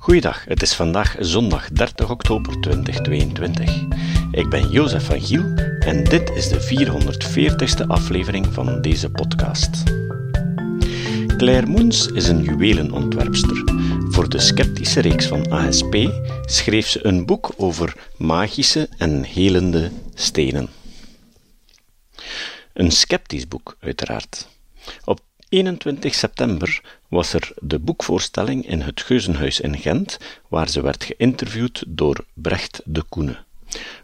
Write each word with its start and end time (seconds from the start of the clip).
Goeiedag, 0.00 0.44
het 0.44 0.62
is 0.62 0.74
vandaag 0.74 1.16
zondag 1.18 1.68
30 1.68 2.10
oktober 2.10 2.60
2022. 2.60 3.84
Ik 4.30 4.48
ben 4.48 4.70
Jozef 4.70 5.04
van 5.04 5.20
Giel 5.20 5.54
en 5.78 6.04
dit 6.04 6.30
is 6.30 6.48
de 6.48 6.60
440ste 6.60 7.86
aflevering 7.86 8.46
van 8.46 8.80
deze 8.80 9.10
podcast. 9.10 9.82
Claire 11.36 11.66
Moens 11.66 12.06
is 12.06 12.28
een 12.28 12.42
juwelenontwerpster. 12.42 13.62
Voor 14.10 14.28
de 14.28 14.38
sceptische 14.38 15.00
reeks 15.00 15.26
van 15.26 15.50
ASP 15.50 15.96
schreef 16.44 16.86
ze 16.86 17.06
een 17.06 17.26
boek 17.26 17.52
over 17.56 17.96
magische 18.16 18.88
en 18.98 19.22
helende 19.22 19.90
stenen. 20.14 20.68
Een 22.72 22.90
sceptisch 22.90 23.48
boek, 23.48 23.76
uiteraard. 23.80 24.48
Op 25.04 25.20
21 25.48 26.14
september 26.14 26.99
was 27.10 27.32
er 27.32 27.52
de 27.58 27.78
boekvoorstelling 27.78 28.66
in 28.66 28.80
het 28.80 29.00
Geuzenhuis 29.00 29.60
in 29.60 29.78
Gent, 29.78 30.18
waar 30.48 30.68
ze 30.68 30.82
werd 30.82 31.04
geïnterviewd 31.04 31.84
door 31.86 32.24
Brecht 32.34 32.80
de 32.84 33.02
Koene, 33.02 33.44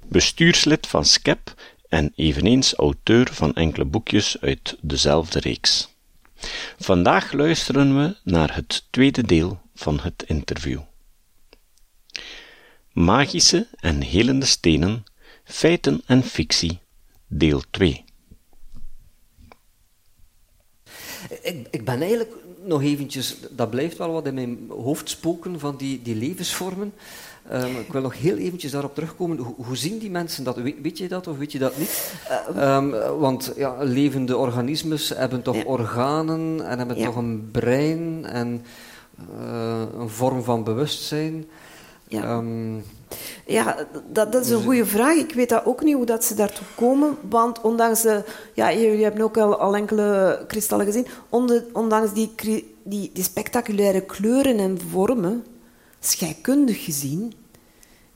bestuurslid 0.06 0.86
van 0.86 1.04
SCEP 1.04 1.54
en 1.88 2.12
eveneens 2.16 2.74
auteur 2.74 3.28
van 3.32 3.54
enkele 3.54 3.84
boekjes 3.84 4.40
uit 4.40 4.76
dezelfde 4.80 5.40
reeks. 5.40 5.94
Vandaag 6.78 7.32
luisteren 7.32 7.98
we 7.98 8.16
naar 8.24 8.54
het 8.54 8.86
tweede 8.90 9.22
deel 9.22 9.60
van 9.74 10.00
het 10.00 10.24
interview. 10.26 10.80
Magische 12.92 13.66
en 13.76 14.00
helende 14.00 14.46
stenen, 14.46 15.04
feiten 15.44 16.02
en 16.06 16.22
fictie, 16.22 16.78
deel 17.26 17.62
2. 17.70 18.04
Ik, 21.42 21.66
ik 21.70 21.84
ben 21.84 22.00
eigenlijk 22.00 22.45
nog 22.66 22.82
eventjes, 22.82 23.36
dat 23.50 23.70
blijft 23.70 23.98
wel 23.98 24.12
wat 24.12 24.26
in 24.26 24.34
mijn 24.34 24.58
hoofd 24.68 25.08
spoken 25.08 25.60
van 25.60 25.76
die, 25.76 26.02
die 26.02 26.14
levensvormen. 26.14 26.92
Um, 27.52 27.76
ik 27.76 27.92
wil 27.92 28.00
nog 28.00 28.18
heel 28.18 28.36
eventjes 28.36 28.70
daarop 28.70 28.94
terugkomen. 28.94 29.38
Hoe, 29.38 29.54
hoe, 29.56 29.76
zien 29.76 29.98
die 29.98 30.10
mensen 30.10 30.44
dat? 30.44 30.56
Weet, 30.56 30.80
weet, 30.82 30.98
je 30.98 31.08
dat 31.08 31.26
of 31.26 31.38
weet 31.38 31.52
je 31.52 31.58
dat 31.58 31.78
niet? 31.78 32.12
Um, 32.56 32.90
want 33.18 33.52
ja, 33.56 33.76
levende 33.80 34.36
organismes 34.36 35.08
hebben 35.08 35.42
toch 35.42 35.56
ja. 35.56 35.64
organen 35.64 36.66
en 36.68 36.78
hebben 36.78 36.98
ja. 36.98 37.04
toch 37.04 37.16
een 37.16 37.48
brein 37.52 38.24
en 38.24 38.64
uh, 39.40 39.82
een 39.98 40.08
vorm 40.08 40.42
van 40.42 40.64
bewustzijn. 40.64 41.44
Ja. 42.08 42.36
Um, 42.36 42.84
ja, 43.46 43.86
dat, 44.12 44.32
dat, 44.32 44.44
is 44.44 44.50
een 44.50 44.62
goede 44.62 44.86
vraag. 44.86 45.16
Ik 45.16 45.32
weet 45.32 45.48
dat 45.48 45.64
ook 45.64 45.82
niet 45.82 45.94
hoe 45.94 46.06
dat 46.06 46.24
ze 46.24 46.34
daartoe 46.34 46.66
komen. 46.74 47.16
Want 47.28 47.60
ondanks 47.60 48.02
de... 48.02 48.24
Ja, 48.54 48.72
jullie 48.72 49.02
hebben 49.02 49.22
ook 49.22 49.36
al, 49.36 49.56
al 49.56 49.76
enkele 49.76 50.44
kristallen 50.46 50.86
gezien. 50.86 51.06
Ondanks 51.72 52.12
die, 52.12 52.32
die, 52.82 53.10
die 53.12 53.24
spectaculaire 53.24 54.00
kleuren 54.00 54.58
en 54.58 54.80
vormen, 54.90 55.44
scheikundig 56.00 56.84
gezien, 56.84 57.32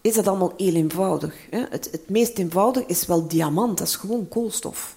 is 0.01 0.15
dat 0.15 0.29
allemaal 0.29 0.53
heel 0.57 0.75
eenvoudig. 0.75 1.35
Hè? 1.51 1.65
Het, 1.71 1.89
het 1.91 2.09
meest 2.09 2.39
eenvoudig 2.39 2.87
is 2.87 3.07
wel 3.07 3.29
diamant. 3.29 3.79
Dat 3.79 3.87
is 3.87 3.97
gewoon 3.97 4.29
koolstof. 4.29 4.97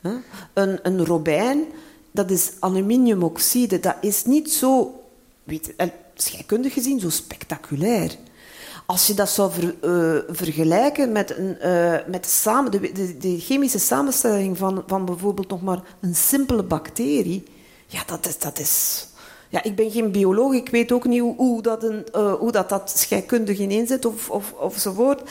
Hè? 0.00 0.10
Een, 0.52 0.78
een 0.82 1.04
robijn, 1.04 1.64
dat 2.10 2.30
is 2.30 2.52
aluminiumoxide. 2.58 3.80
Dat 3.80 3.96
is 4.00 4.24
niet 4.24 4.52
zo... 4.52 5.00
Weet, 5.44 5.74
scheikundig 6.14 6.72
gezien 6.72 7.00
zo 7.00 7.10
spectaculair. 7.10 8.16
Als 8.86 9.06
je 9.06 9.14
dat 9.14 9.28
zou 9.28 9.52
ver, 9.52 9.74
uh, 9.84 10.22
vergelijken 10.28 11.12
met, 11.12 11.36
een, 11.36 11.56
uh, 11.64 11.92
met 12.06 12.22
de, 12.22 12.28
samen, 12.28 12.70
de, 12.70 12.92
de, 12.92 13.16
de, 13.16 13.38
chemische 13.40 13.78
samenstelling 13.78 14.58
van, 14.58 14.82
van 14.86 15.04
bijvoorbeeld 15.04 15.48
nog 15.48 15.62
maar 15.62 15.82
een 16.00 16.14
simpele 16.14 16.62
bacterie, 16.62 17.44
ja, 17.86 18.02
dat 18.06 18.26
is, 18.26 18.38
dat 18.38 18.58
is... 18.58 19.06
Ja, 19.48 19.62
ik 19.62 19.76
ben 19.76 19.90
geen 19.90 20.12
bioloog, 20.12 20.52
ik 20.52 20.68
weet 20.68 20.92
ook 20.92 21.04
niet 21.04 21.20
hoe, 21.20 21.36
hoe, 21.36 21.62
dat, 21.62 21.82
een, 21.82 22.06
uh, 22.14 22.78
scheikundig 22.84 24.04
of, 24.04 24.30
of, 24.30 24.52
ofzovoort. 24.52 25.30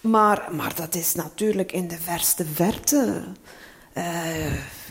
Maar, 0.00 0.48
maar 0.52 0.74
dat 0.74 0.94
is 0.94 1.14
natuurlijk 1.14 1.72
in 1.72 1.88
de 1.88 1.98
verste 1.98 2.44
verte. 2.54 3.22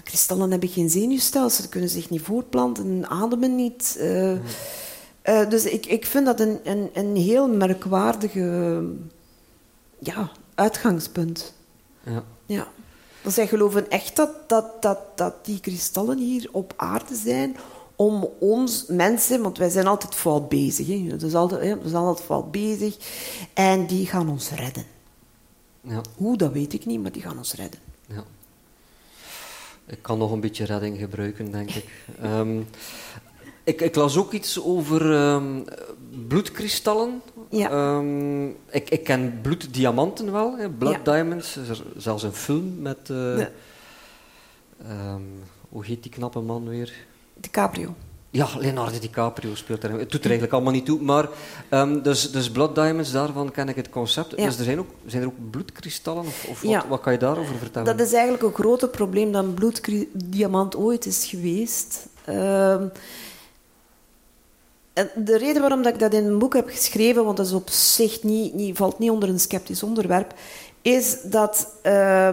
kristallen 0.03 0.51
hebben 0.51 0.69
geen 0.69 0.89
zenuwstelsel, 0.89 1.63
ze 1.63 1.69
kunnen 1.69 1.89
zich 1.89 2.09
niet 2.09 2.21
voortplanten, 2.21 3.09
ademen 3.09 3.55
niet. 3.55 3.97
Mm. 4.01 4.41
Uh, 5.25 5.49
dus 5.49 5.65
ik, 5.65 5.85
ik 5.85 6.05
vind 6.05 6.25
dat 6.25 6.39
een, 6.39 6.59
een, 6.63 6.89
een 6.93 7.15
heel 7.15 7.47
merkwaardige 7.47 8.83
ja, 9.99 10.31
uitgangspunt. 10.55 11.53
Ja. 12.03 12.23
ja. 12.45 12.67
Dus 13.21 13.33
zij 13.33 13.47
geloven 13.47 13.89
echt 13.89 14.15
dat, 14.15 14.29
dat, 14.47 14.81
dat, 14.81 14.99
dat 15.15 15.45
die 15.45 15.59
kristallen 15.59 16.17
hier 16.17 16.49
op 16.51 16.73
aarde 16.75 17.15
zijn 17.15 17.57
om 17.95 18.29
ons 18.39 18.85
mensen, 18.87 19.41
want 19.41 19.57
wij 19.57 19.69
zijn 19.69 19.87
altijd 19.87 20.15
fout 20.15 20.49
bezig. 20.49 20.87
Hè. 20.87 21.17
Dus 21.17 21.33
altijd, 21.33 21.61
hè, 21.61 21.77
we 21.77 21.89
zijn 21.89 22.03
altijd 22.03 22.25
fout 22.25 22.51
bezig. 22.51 22.97
En 23.53 23.85
die 23.87 24.05
gaan 24.05 24.29
ons 24.29 24.49
redden. 24.49 24.83
Ja. 25.81 26.01
Hoe, 26.15 26.37
dat 26.37 26.51
weet 26.51 26.73
ik 26.73 26.85
niet, 26.85 27.01
maar 27.01 27.11
die 27.11 27.21
gaan 27.21 27.37
ons 27.37 27.53
redden. 27.53 27.79
Ja. 28.07 28.23
Ik 29.85 30.01
kan 30.01 30.17
nog 30.17 30.31
een 30.31 30.39
beetje 30.39 30.65
redding 30.65 30.97
gebruiken, 30.97 31.51
denk 31.51 31.69
ik. 31.69 31.85
um, 32.23 32.67
ik, 33.63 33.81
ik, 33.81 33.95
las 33.95 34.17
ook 34.17 34.31
iets 34.31 34.61
over 34.61 35.11
um, 35.11 35.63
bloedkristallen. 36.27 37.21
Ja. 37.49 37.95
Um, 37.95 38.47
ik, 38.69 38.89
ik, 38.89 39.03
ken 39.03 39.39
bloeddiamanten 39.41 40.31
wel, 40.31 40.57
hè, 40.57 40.69
blood 40.69 40.93
ja. 40.93 41.11
diamonds. 41.11 41.55
Er 41.55 41.71
is 41.71 41.81
zelfs 41.97 42.23
een 42.23 42.33
film 42.33 42.81
met... 42.81 43.09
Uh, 43.11 43.37
ja. 43.37 43.49
um, 44.89 45.43
hoe 45.69 45.85
heet 45.85 46.03
die 46.03 46.11
knappe 46.11 46.39
man 46.39 46.69
weer? 46.69 46.93
DiCaprio. 47.33 47.95
Ja, 48.29 48.47
Leonardo 48.59 48.99
DiCaprio 48.99 49.55
speelt 49.55 49.83
er. 49.83 49.91
Het 49.91 50.11
doet 50.11 50.23
er 50.23 50.29
eigenlijk 50.29 50.53
allemaal 50.53 50.73
niet 50.73 50.85
toe. 50.85 51.01
Maar 51.01 51.29
dus, 52.03 52.31
dus 52.31 52.51
blood 52.51 52.75
diamonds, 52.75 53.11
daarvan 53.11 53.51
ken 53.51 53.69
ik 53.69 53.75
het 53.75 53.89
concept. 53.89 54.37
Dus 54.37 54.57
er 54.57 54.63
zijn, 54.63 54.79
ook, 54.79 54.89
zijn 55.05 55.21
er 55.21 55.27
ook 55.27 55.49
bloedkristallen? 55.51 56.25
Of, 56.25 56.45
of 56.49 56.61
wat, 56.61 56.85
wat, 56.87 57.01
kan 57.01 57.13
je 57.13 57.19
daarover 57.19 57.55
vertellen? 57.55 57.97
Dat 57.97 58.07
is 58.07 58.13
eigenlijk 58.13 58.43
een 58.43 58.53
groter 58.53 58.89
probleem 58.89 59.31
dan 59.31 59.53
bloeddiamant 59.53 60.75
ooit 60.75 61.05
is 61.05 61.25
geweest. 61.25 62.07
De 65.15 65.37
reden 65.37 65.61
waarom 65.61 65.81
dat 65.81 65.93
ik 65.93 65.99
dat 65.99 66.13
in 66.13 66.25
een 66.25 66.39
boek 66.39 66.53
heb 66.53 66.69
geschreven, 66.69 67.25
want 67.25 67.37
dat 67.37 67.45
is 67.45 67.53
op 67.53 67.69
zich 67.69 68.23
niet, 68.23 68.53
niet, 68.53 68.77
valt 68.77 68.99
niet 68.99 69.09
onder 69.09 69.29
een 69.29 69.39
sceptisch 69.39 69.83
onderwerp, 69.83 70.33
is 70.81 71.17
dat 71.23 71.67
uh, 71.83 72.29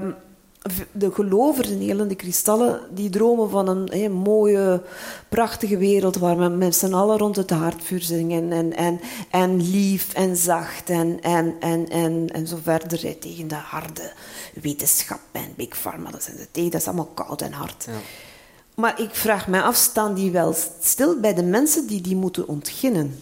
de 0.93 1.13
gelovers 1.13 1.69
in 1.69 2.09
de 2.09 2.15
kristallen, 2.15 2.81
die 2.91 3.11
dromen 3.11 3.51
van 3.51 3.69
een 3.69 4.13
mooie, 4.13 4.83
prachtige 5.29 5.77
wereld 5.77 6.17
waar 6.17 6.51
met 6.51 6.75
z'n 6.75 6.93
allen 6.93 7.19
rond 7.19 7.37
het 7.37 7.51
haardvuur 7.51 8.03
zingen 8.03 8.53
en, 8.53 8.77
en, 8.77 9.01
en 9.31 9.71
lief 9.71 10.15
en 10.15 10.37
zacht 10.37 10.91
en, 10.91 11.21
en, 11.21 11.55
en, 11.61 11.89
en, 11.89 12.29
en 12.33 12.47
zo 12.47 12.59
verder 12.63 13.19
tegen 13.19 13.49
de 13.49 13.55
harde 13.55 14.13
wetenschap 14.63 15.21
en 15.33 15.53
big 15.57 15.81
pharma. 15.81 16.11
Dat, 16.11 16.23
zijn 16.23 16.37
de 16.53 16.63
dat 16.69 16.81
is 16.81 16.87
allemaal 16.87 17.11
koud 17.15 17.43
en 17.43 17.53
hard. 17.53 17.85
Ja. 17.87 17.93
Maar 18.81 19.01
ik 19.01 19.15
vraag 19.15 19.49
me 19.49 19.63
af, 19.63 19.77
staan 19.77 20.15
die 20.15 20.31
wel 20.31 20.55
stil 20.81 21.21
bij 21.21 21.35
de 21.35 21.43
mensen 21.43 21.87
die 21.87 22.01
die 22.01 22.17
moeten 22.17 22.49
ontginnen? 22.49 23.19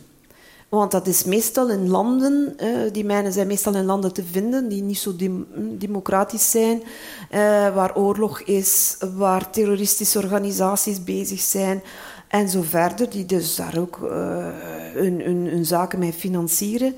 Want 0.69 0.91
dat 0.91 1.07
is 1.07 1.25
meestal 1.25 1.71
in 1.71 1.89
landen, 1.89 2.55
eh, 2.57 2.69
die 2.93 3.05
mijnen 3.05 3.33
zijn 3.33 3.47
meestal 3.47 3.75
in 3.75 3.85
landen 3.85 4.13
te 4.13 4.25
vinden 4.25 4.69
die 4.69 4.83
niet 4.83 4.99
zo 4.99 5.17
dem 5.17 5.47
democratisch 5.79 6.51
zijn, 6.51 6.83
eh, 7.31 7.41
waar 7.75 7.97
oorlog 7.97 8.41
is, 8.41 8.97
waar 9.15 9.51
terroristische 9.51 10.19
organisaties 10.19 11.05
bezig 11.05 11.41
zijn 11.41 11.83
en 12.29 12.49
zo 12.49 12.63
verder, 12.63 13.11
die 13.11 13.27
dus 13.27 13.57
daar 13.57 13.79
ook 13.79 13.99
uh, 14.03 14.09
hun, 14.95 15.21
hun 15.21 15.65
zaken 15.65 15.99
mee 15.99 16.13
financieren. 16.13 16.95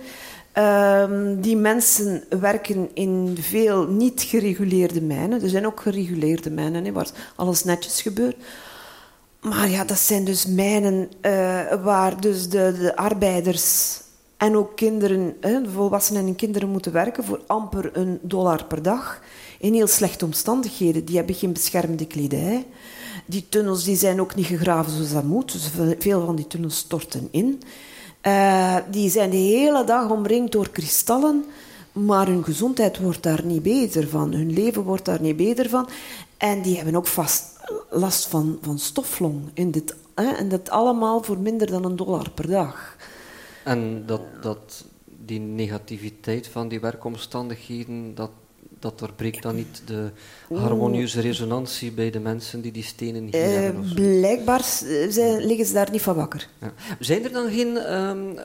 Um, 0.58 1.40
die 1.40 1.56
mensen 1.56 2.24
werken 2.40 2.90
in 2.94 3.36
veel 3.40 3.86
niet 3.86 4.22
gereguleerde 4.22 5.00
mijnen. 5.00 5.42
Er 5.42 5.48
zijn 5.48 5.66
ook 5.66 5.80
gereguleerde 5.80 6.50
mijnen 6.50 6.92
waar 6.92 7.10
alles 7.36 7.64
netjes 7.64 8.02
gebeurt. 8.02 8.36
Maar 9.40 9.70
ja, 9.70 9.84
dat 9.84 9.98
zijn 9.98 10.24
dus 10.24 10.46
mijnen 10.46 11.10
uh, 11.22 11.82
waar 11.82 12.20
dus 12.20 12.48
de, 12.48 12.76
de, 12.80 12.96
arbeiders 12.96 14.00
en 14.36 14.56
ook 14.56 14.76
kinderen, 14.76 15.36
volwassenen 15.74 16.26
en 16.26 16.36
kinderen 16.36 16.68
moeten 16.68 16.92
werken 16.92 17.24
voor 17.24 17.40
amper 17.46 17.90
een 17.96 18.18
dollar 18.22 18.64
per 18.64 18.82
dag. 18.82 19.20
In 19.58 19.74
heel 19.74 19.86
slechte 19.86 20.24
omstandigheden. 20.24 21.04
Die 21.04 21.16
hebben 21.16 21.34
geen 21.34 21.52
beschermde 21.52 22.06
kledij. 22.06 22.66
Die 23.26 23.46
tunnels 23.48 23.84
die 23.84 23.96
zijn 23.96 24.20
ook 24.20 24.34
niet 24.34 24.46
gegraven 24.46 24.92
zoals 24.92 25.12
dat 25.12 25.24
moet. 25.24 25.52
Dus 25.52 25.70
veel 25.98 26.24
van 26.24 26.36
die 26.36 26.46
tunnels 26.46 26.76
storten 26.76 27.28
in. 27.30 27.62
Uh, 28.22 28.76
die 28.90 29.10
zijn 29.10 29.30
de 29.30 29.36
hele 29.36 29.84
dag 29.84 30.10
omringd 30.10 30.52
door 30.52 30.70
kristallen, 30.70 31.44
maar 31.92 32.26
hun 32.26 32.44
gezondheid 32.44 32.98
wordt 32.98 33.22
daar 33.22 33.44
niet 33.44 33.62
beter 33.62 34.08
van. 34.08 34.32
Hun 34.32 34.52
leven 34.52 34.82
wordt 34.82 35.04
daar 35.04 35.20
niet 35.20 35.36
beter 35.36 35.68
van. 35.68 35.88
En 36.36 36.62
die 36.62 36.76
hebben 36.76 36.94
ook 36.96 37.06
vast 37.06 37.58
last 37.90 38.26
van, 38.26 38.58
van 38.62 38.78
stoflong. 38.78 39.50
In 39.54 39.70
dit? 39.70 39.96
En 40.14 40.48
dat 40.48 40.70
allemaal 40.70 41.22
voor 41.22 41.38
minder 41.38 41.66
dan 41.66 41.84
een 41.84 41.96
dollar 41.96 42.30
per 42.30 42.46
dag. 42.46 42.96
En 43.64 44.06
dat, 44.06 44.20
dat 44.42 44.84
die 45.04 45.40
negativiteit 45.40 46.48
van 46.48 46.68
die 46.68 46.80
werkomstandigheden, 46.80 48.14
dat, 48.14 48.30
dat 48.80 48.98
doorbreekt 48.98 49.42
dan 49.42 49.54
niet 49.54 49.82
de 49.84 50.10
harmonieuze 50.54 51.20
resonantie 51.20 51.92
bij 51.92 52.10
de 52.10 52.20
mensen 52.20 52.60
die 52.60 52.72
die 52.72 52.82
stenen 52.82 53.22
hier 53.30 53.48
uh, 53.48 53.54
hebben? 53.54 53.94
Blijkbaar 53.94 54.62
zijn, 55.08 55.46
liggen 55.46 55.66
ze 55.66 55.72
daar 55.72 55.90
niet 55.90 56.02
van 56.02 56.14
wakker. 56.14 56.48
Ja. 56.60 56.72
Zijn 57.00 57.24
er 57.24 57.32
dan 57.32 57.50
geen 57.50 57.94
um, 57.94 58.38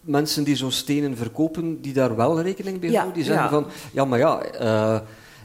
mensen 0.00 0.44
die 0.44 0.56
zo'n 0.56 0.70
stenen 0.70 1.16
verkopen, 1.16 1.80
die 1.80 1.92
daar 1.92 2.16
wel 2.16 2.40
rekening 2.40 2.80
mee 2.80 2.90
Ja, 2.90 2.96
houden. 2.96 3.14
Die 3.16 3.24
zeggen 3.24 3.44
ja. 3.44 3.50
van, 3.50 3.66
ja, 3.92 4.04
maar 4.04 4.18
ja, 4.18 4.42
eh, 4.42 5.00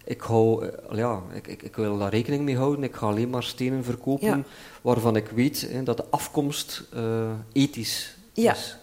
ik, 0.05 0.21
hou, 0.21 0.65
eh, 0.65 0.97
ja 0.97 1.21
ik, 1.33 1.47
ik, 1.47 1.61
ik 1.63 1.75
wil 1.75 1.97
daar 1.97 2.09
rekening 2.09 2.43
mee 2.43 2.57
houden. 2.57 2.83
Ik 2.83 2.95
ga 2.95 3.05
alleen 3.07 3.29
maar 3.29 3.43
stenen 3.43 3.83
verkopen 3.83 4.27
Ja. 4.27 4.43
waarvan 4.81 5.15
ik 5.15 5.29
weet 5.29 5.67
hè, 5.71 5.83
dat 5.83 5.97
de 5.97 6.05
afkomst 6.09 6.83
eh, 6.93 7.31
ethisch 7.53 8.15
Ja. 8.33 8.51
is. 8.53 8.77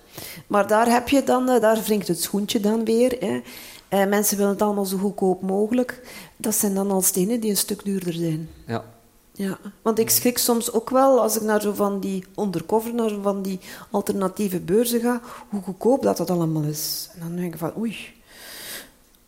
Maar 0.46 0.66
daar 0.66 0.90
heb 0.90 1.08
je 1.08 1.22
dan, 1.22 1.48
eh, 1.48 1.60
daar 1.60 1.82
wringt 1.84 2.08
het 2.08 2.22
schoentje 2.22 2.60
dan 2.60 2.84
weer. 2.84 3.16
Hè. 3.20 3.40
Eh, 3.88 4.06
mensen 4.06 4.36
willen 4.36 4.52
het 4.52 4.62
allemaal 4.62 4.84
zo 4.84 4.96
goedkoop 4.96 5.42
mogelijk. 5.42 6.02
Dat 6.36 6.54
zijn 6.54 6.74
dan 6.74 6.90
al 6.90 7.02
stenen 7.02 7.40
die 7.40 7.50
een 7.50 7.56
stuk 7.56 7.84
duurder 7.84 8.12
zijn. 8.12 8.48
Ja. 8.66 8.84
Ja, 9.32 9.58
want 9.82 9.98
ik 9.98 10.10
schrik 10.10 10.38
soms 10.38 10.72
ook 10.72 10.90
wel 10.90 11.20
als 11.20 11.36
ik 11.36 11.42
naar 11.42 11.60
zo 11.60 11.72
van 11.72 12.00
die 12.00 12.24
undercover, 12.36 12.94
naar 12.94 13.08
zo 13.08 13.20
van 13.22 13.42
die 13.42 13.60
alternatieve 13.90 14.60
beurzen 14.60 15.00
ga, 15.00 15.20
hoe 15.48 15.62
goedkoop 15.62 16.02
dat 16.02 16.16
dat 16.16 16.30
allemaal 16.30 16.62
is. 16.62 17.10
En 17.14 17.20
dan 17.20 17.36
denk 17.36 17.52
ik 17.52 17.58
van, 17.58 17.72
oei. 17.78 17.96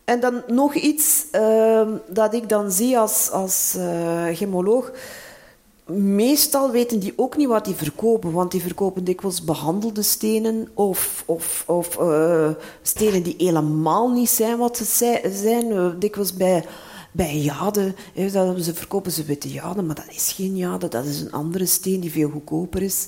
En 0.03 0.19
dan 0.19 0.41
nog 0.47 0.73
iets 0.73 1.25
ehm, 1.31 1.89
dat 2.07 2.33
ik 2.33 2.49
dan 2.49 2.71
zie 2.71 2.97
als, 2.99 3.29
als 3.31 3.75
eh, 3.77 4.25
gemoloog. 4.31 4.91
Meestal 5.91 6.71
weten 6.71 6.99
die 6.99 7.13
ook 7.15 7.37
niet 7.37 7.47
wat 7.47 7.65
die 7.65 7.75
verkopen, 7.75 8.31
want 8.31 8.51
die 8.51 8.61
verkopen 8.61 9.03
dikwijls 9.03 9.43
behandelde 9.43 10.01
stenen 10.01 10.67
of, 10.73 11.23
of, 11.25 11.63
of 11.67 11.97
eh, 11.97 12.49
stenen 12.81 13.23
die 13.23 13.35
helemaal 13.37 14.09
niet 14.11 14.29
zijn 14.29 14.57
wat 14.57 14.77
ze 14.77 14.83
zij- 14.85 15.31
zijn. 15.33 15.71
Eh, 15.71 15.89
dikwijls 15.99 16.33
bij, 16.33 16.65
bij 17.11 17.37
jade, 17.37 17.93
ze 18.15 18.71
verkopen 18.73 19.11
ze 19.11 19.23
witte 19.23 19.49
jade, 19.51 19.81
maar 19.81 19.95
dat 19.95 20.09
is 20.15 20.31
geen 20.35 20.55
jade, 20.57 20.87
dat 20.87 21.05
is 21.05 21.21
een 21.21 21.31
andere 21.31 21.65
steen 21.65 21.99
die 21.99 22.11
veel 22.11 22.29
goedkoper 22.29 22.81
is. 22.81 23.07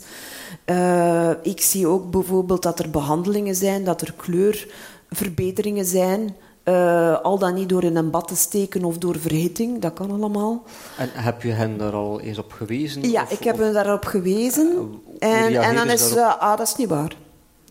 Eh, 0.66 1.30
ik 1.44 1.62
zie 1.62 1.88
ook 1.88 2.12
bijvoorbeeld 2.12 2.64
dat 2.64 2.80
er 2.80 2.90
behandelingen 2.90 3.56
zijn, 3.56 3.84
dat 3.84 4.02
er 4.02 4.14
kleurverbeteringen 4.14 5.86
zijn. 5.86 6.36
Eh, 6.64 7.20
al 7.22 7.38
dan 7.40 7.54
niet 7.54 7.70
door 7.70 7.84
in 7.84 7.96
een 7.96 8.10
bad 8.10 8.28
te 8.28 8.36
steken 8.36 8.84
of 8.84 8.98
door 8.98 9.20
verhitting, 9.20 9.82
dat 9.82 9.94
kan 9.94 10.12
allemaal. 10.12 10.64
En 10.98 11.10
heb 11.14 11.42
je 11.42 11.52
hen 11.52 11.78
daar 11.78 11.94
al 11.94 12.20
eens 12.22 12.38
op 12.38 12.52
gewezen? 12.52 13.10
Ja, 13.12 13.24
Of- 13.24 13.32
ik 13.32 13.44
heb 13.44 13.58
hem 13.58 13.74
daarop 13.74 14.06
gewezen. 14.06 14.76
hoe 14.78 14.90
en, 15.20 15.56
en 15.62 15.76
dan 15.76 15.90
is 15.90 16.14
daarop? 16.14 16.40
eh, 16.40 16.48
ah, 16.50 16.58
dat 16.58 16.68
is 16.68 16.76
niet 16.76 16.90
waar. 16.90 17.16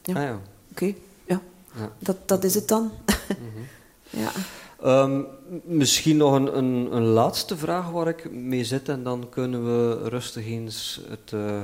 Ja. 0.03 0.15
Ah, 0.15 0.23
ja. 0.23 0.39
Oké, 0.71 0.85
ja. 1.27 1.41
Ja. 1.75 1.91
Dat, 1.99 2.17
dat 2.27 2.45
is 2.45 2.55
het 2.55 2.69
dan. 2.69 2.91
ja. 4.11 4.31
Ehm, 4.83 5.21
misschien 5.65 6.17
nog 6.17 6.33
een, 6.35 6.57
een, 6.59 6.89
een 6.93 7.03
laatste 7.05 7.57
vraag 7.57 7.91
waar 7.91 8.09
ik 8.09 8.31
mee 8.33 8.65
zit 8.65 8.89
en 8.89 9.03
dan 9.03 9.27
kunnen 9.31 9.65
we 9.65 10.09
rustig 10.09 10.47
eens 10.47 11.01
het, 11.09 11.33
eh, 11.33 11.63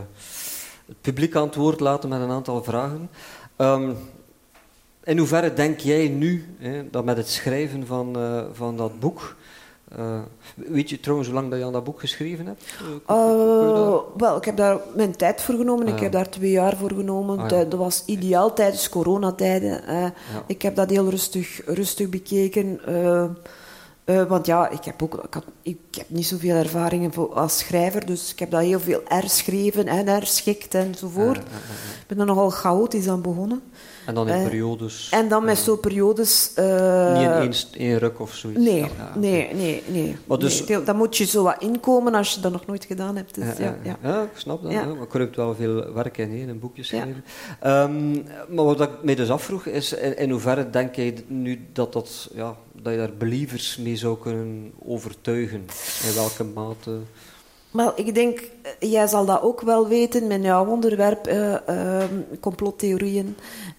het 0.87 1.01
publiek 1.01 1.37
aan 1.37 1.47
het 1.47 1.55
woord 1.55 1.81
laten 1.81 2.09
met 2.09 2.21
een 2.21 2.31
aantal 2.31 2.63
vragen. 2.63 3.11
Ehm, 3.57 3.91
in 5.07 5.19
hoeverre 5.19 5.53
denk 5.55 5.81
jij 5.81 6.09
nu 6.09 6.45
hè, 6.59 6.91
dat 6.91 7.05
met 7.05 7.17
het 7.17 7.29
schrijven 7.29 7.87
van, 7.87 8.17
eh, 8.17 8.43
van 8.53 8.77
dat 8.77 9.01
boek... 9.01 9.37
eh, 9.97 10.19
weet 10.55 10.91
je 10.91 11.01
trouwens 11.01 11.29
hoe 11.29 11.39
lang 11.39 11.51
dat 11.51 11.59
je 11.59 11.65
aan 11.65 11.73
dat 11.73 11.85
boek 11.85 12.01
geschreven 12.01 12.47
hebt? 12.47 12.65
Eh, 13.07 13.17
Eh, 13.17 13.99
wel, 14.17 14.37
ik 14.37 14.45
heb 14.45 14.57
daar 14.57 14.79
mijn 14.97 15.17
tijd 15.17 15.41
voor 15.43 15.55
genomen. 15.55 15.87
Ah, 15.87 15.93
Ik 15.93 15.97
ja. 15.97 16.03
heb 16.03 16.13
daar 16.13 16.29
twee 16.31 16.51
jaar 16.51 16.77
voor 16.77 16.93
genomen. 16.93 17.39
Ah, 17.39 17.51
ja. 17.51 17.65
Dat 17.65 17.79
was 17.79 18.03
ideaal 18.07 18.53
tijdens 18.53 18.89
coronatijden. 18.89 19.87
eh. 19.87 20.07
Ik 20.47 20.63
heb 20.63 20.77
dat 20.77 20.91
heel 20.91 21.09
rustig, 21.11 21.61
rustig 21.67 22.09
bekeken. 22.09 22.81
eh, 22.87 23.25
eh, 24.05 24.23
want 24.29 24.47
ja, 24.47 24.69
ik 24.69 24.85
heb, 24.85 25.03
ook, 25.03 25.15
ik, 25.25 25.35
had, 25.35 25.45
ik 25.63 25.79
heb 25.91 26.07
niet 26.09 26.27
zoveel 26.27 26.55
ervaringen 26.57 27.13
voor- 27.13 27.33
als 27.35 27.59
schrijver. 27.59 28.07
Dus 28.07 28.33
ik 28.33 28.39
heb 28.39 28.51
dat 28.51 28.61
heel 28.61 28.81
veel 28.81 29.01
herschreven 29.05 29.87
en 29.87 30.07
herschikt 30.09 30.75
enzovoort. 30.75 31.39
Ik 31.39 32.07
ben 32.07 32.19
er 32.21 32.27
nogal 32.27 32.51
chaotisch 32.51 33.09
aan 33.09 33.23
begonnen. 33.23 33.63
En 34.07 34.15
dan 34.15 34.29
in 34.29 34.35
Eh, 34.35 34.43
periodes... 34.43 35.09
En 35.11 35.29
dan 35.29 35.45
met 35.45 35.57
ja, 35.59 35.63
zo'n 35.65 35.81
periodes... 35.81 36.53
eh, 36.55 37.41
Niet 37.43 37.67
in 37.73 37.81
één, 37.81 37.99
ruk 37.99 38.21
of 38.21 38.35
zoiets. 38.35 38.61
Nee, 38.63 38.75
Ja, 38.81 38.87
ja, 38.99 39.09
oké. 39.09 39.19
nee, 39.19 39.55
nee, 39.55 39.83
nee. 39.87 40.17
Maar 40.27 40.39
dus- 40.39 40.65
nee. 40.65 40.83
Dan 40.83 40.97
moet 40.97 41.17
je 41.17 41.25
zo 41.25 41.43
wat 41.43 41.57
inkomen 41.59 42.15
als 42.15 42.35
je 42.35 42.41
dat 42.41 42.53
nog 42.53 42.67
nooit 42.67 42.85
gedaan 42.85 43.17
hebt. 43.17 43.35
Dus, 43.35 43.57
Ja, 43.59 43.77
ja, 43.83 43.97
ja, 44.03 44.23
ik 44.23 44.29
snap 44.35 44.63
dat. 44.63 44.73
Ja. 44.73 44.85
Maar 44.85 45.07
kruipt 45.07 45.37
wel 45.37 45.55
veel 45.55 45.93
werk 45.93 46.19
in, 46.19 46.31
in 46.31 46.49
een 46.49 46.59
boekje 46.59 46.83
schrijven. 46.83 47.25
Ehm, 47.61 48.13
maar 48.49 48.65
wat 48.65 48.81
ik 48.81 48.91
mij 49.03 49.15
dus 49.15 49.31
afvroeg, 49.31 49.67
is 49.67 49.93
in, 49.93 50.17
in 50.19 50.31
hoeverre 50.31 50.71
denk 50.71 50.95
jij 50.95 51.15
nu 51.27 51.67
dat, 51.73 51.93
dat, 51.93 52.29
ja, 52.35 52.57
dat 52.83 52.93
je 52.93 52.99
daar 52.99 53.13
believers 53.19 53.77
mee 53.77 53.97
zou 53.97 54.19
kunnen 54.19 54.73
overtuigen? 54.85 55.65
In 56.09 56.15
welke 56.15 56.45
mate? 56.45 56.99
Maar 57.71 57.93
ik 57.97 58.15
denk, 58.15 58.39
eh, 58.39 58.91
jij 58.91 59.07
zal 59.07 59.25
dat 59.25 59.43
ook 59.43 59.61
wel 59.61 59.89
weten 59.89 60.27
met 60.27 60.43
jouw 60.43 60.67
onderwerp, 60.67 61.27
eh, 61.27 61.69
ehm, 61.69 62.15
complottheorieën, 62.41 63.37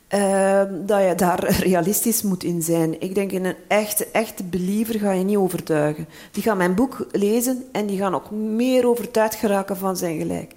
ehm, 0.07 0.85
dat 0.85 1.03
je 1.03 1.13
daar 1.15 1.43
realistisch 1.69 2.21
moet 2.21 2.43
in 2.43 2.61
zijn. 2.61 3.01
Ik 3.01 3.15
denk, 3.15 3.31
een 3.31 3.55
echte, 3.67 4.07
echte 4.11 4.43
believer 4.43 4.99
ga 4.99 5.11
je 5.11 5.23
niet 5.23 5.37
overtuigen. 5.37 6.07
Die 6.31 6.43
gaan 6.43 6.57
mijn 6.57 6.75
boek 6.75 7.07
lezen 7.11 7.63
en 7.71 7.85
die 7.85 7.97
gaan 7.97 8.15
ook 8.15 8.31
meer 8.31 8.87
overtuigd 8.87 9.35
geraken 9.35 9.77
van 9.77 9.97
zijn 9.97 10.17
gelijk. 10.17 10.53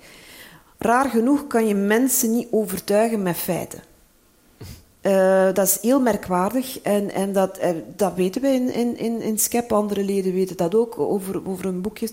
Raar 0.78 1.10
genoeg 1.10 1.46
kan 1.46 1.66
je 1.66 1.74
mensen 1.74 2.30
niet 2.30 2.48
overtuigen 2.50 3.22
met 3.22 3.36
feiten. 3.36 3.89
Eh, 5.00 5.52
dat 5.52 5.66
is 5.66 5.78
heel 5.80 6.00
merkwaardig 6.00 6.80
en, 6.80 7.10
en 7.10 7.32
dat, 7.32 7.58
eh, 7.58 7.70
dat 7.96 8.14
weten 8.14 8.42
we 8.42 8.48
in, 8.48 8.72
in, 8.72 8.98
in, 8.98 9.20
in 9.20 9.38
SCEP. 9.38 9.72
Andere 9.72 10.04
leden 10.04 10.32
weten 10.32 10.56
dat 10.56 10.74
ook 10.74 10.98
over, 10.98 11.48
over 11.48 11.64
hun 11.64 11.80
boekjes. 11.80 12.12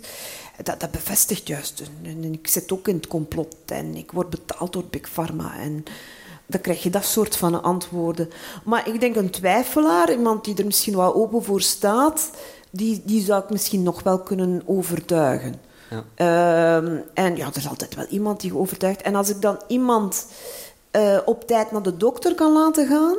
Dat, 0.64 0.80
dat 0.80 0.92
bevestigt 0.92 1.48
juist. 1.48 1.84
En, 2.04 2.24
en 2.24 2.34
ik 2.34 2.48
zit 2.48 2.72
ook 2.72 2.88
in 2.88 2.96
het 2.96 3.08
complot 3.08 3.56
en 3.66 3.96
ik 3.96 4.12
word 4.12 4.30
betaald 4.30 4.74
door 4.74 4.84
Big 4.90 5.10
Pharma. 5.10 5.58
En 5.60 5.84
dan 6.46 6.62
krijg 6.62 6.84
je 6.84 6.90
dat 6.90 7.06
soort 7.06 7.36
van 7.36 7.64
antwoorden. 7.64 8.30
Maar 8.64 8.88
ik 8.88 9.00
denk 9.00 9.16
een 9.16 9.30
twijfelaar, 9.30 10.12
iemand 10.12 10.46
die 10.46 10.56
er 10.56 10.66
misschien 10.66 10.96
wel 10.96 11.16
open 11.16 11.44
voor 11.44 11.62
staat, 11.62 12.32
die, 12.70 13.02
die 13.06 13.24
zou 13.24 13.44
ik 13.44 13.50
misschien 13.50 13.84
nog 13.84 14.04
wel 14.04 14.20
kunnen 14.20 14.62
overtuigen. 14.66 15.56
Ja. 15.90 16.04
Ehm, 16.16 16.98
en 17.14 17.36
ja, 17.36 17.48
er 17.48 17.58
is 17.58 17.68
altijd 17.68 17.96
wel 17.96 18.06
iemand 18.06 18.42
die 18.42 18.56
overtuigt. 18.56 19.02
En 19.02 19.16
als 19.16 19.30
ik 19.30 19.42
dan 19.42 19.62
iemand 19.68 20.26
eh, 20.98 21.18
op 21.26 21.48
tijd 21.48 21.72
naar 21.72 21.82
de 21.84 21.98
dokter 21.98 22.36
kan 22.36 22.54
laten 22.54 22.88
gaan, 22.88 23.16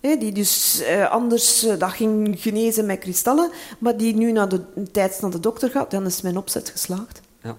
hè, 0.00 0.16
die 0.16 0.32
dus 0.32 0.80
eh, 0.82 1.10
anders 1.10 1.64
eh, 1.66 1.78
dat 1.78 1.90
ging 1.90 2.40
genezen 2.40 2.86
met 2.86 2.98
kristallen, 2.98 3.50
maar 3.78 3.96
die 3.96 4.14
nu 4.16 4.32
naar 4.32 4.48
de, 4.48 4.60
tijds 4.92 5.20
naar 5.20 5.30
de 5.30 5.40
dokter 5.40 5.70
gaat, 5.70 5.90
dan 5.90 6.06
is 6.06 6.22
mijn 6.22 6.36
opzet 6.36 6.68
geslaagd. 6.68 7.20
Ja. 7.42 7.56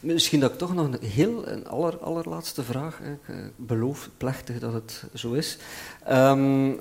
Misschien 0.00 0.40
dat 0.40 0.50
ik 0.52 0.58
toch 0.58 0.74
nog 0.74 0.86
een 0.86 1.08
heel 1.08 1.48
een 1.48 1.68
aller, 1.68 1.98
allerlaatste 1.98 2.62
vraag. 2.62 2.98
hè. 3.02 3.32
Ik 3.32 3.50
beloof 3.56 4.08
plechtig 4.16 4.58
dat 4.58 4.72
het 4.72 5.04
zo 5.14 5.32
is. 5.32 5.58
Ehm, 6.04 6.72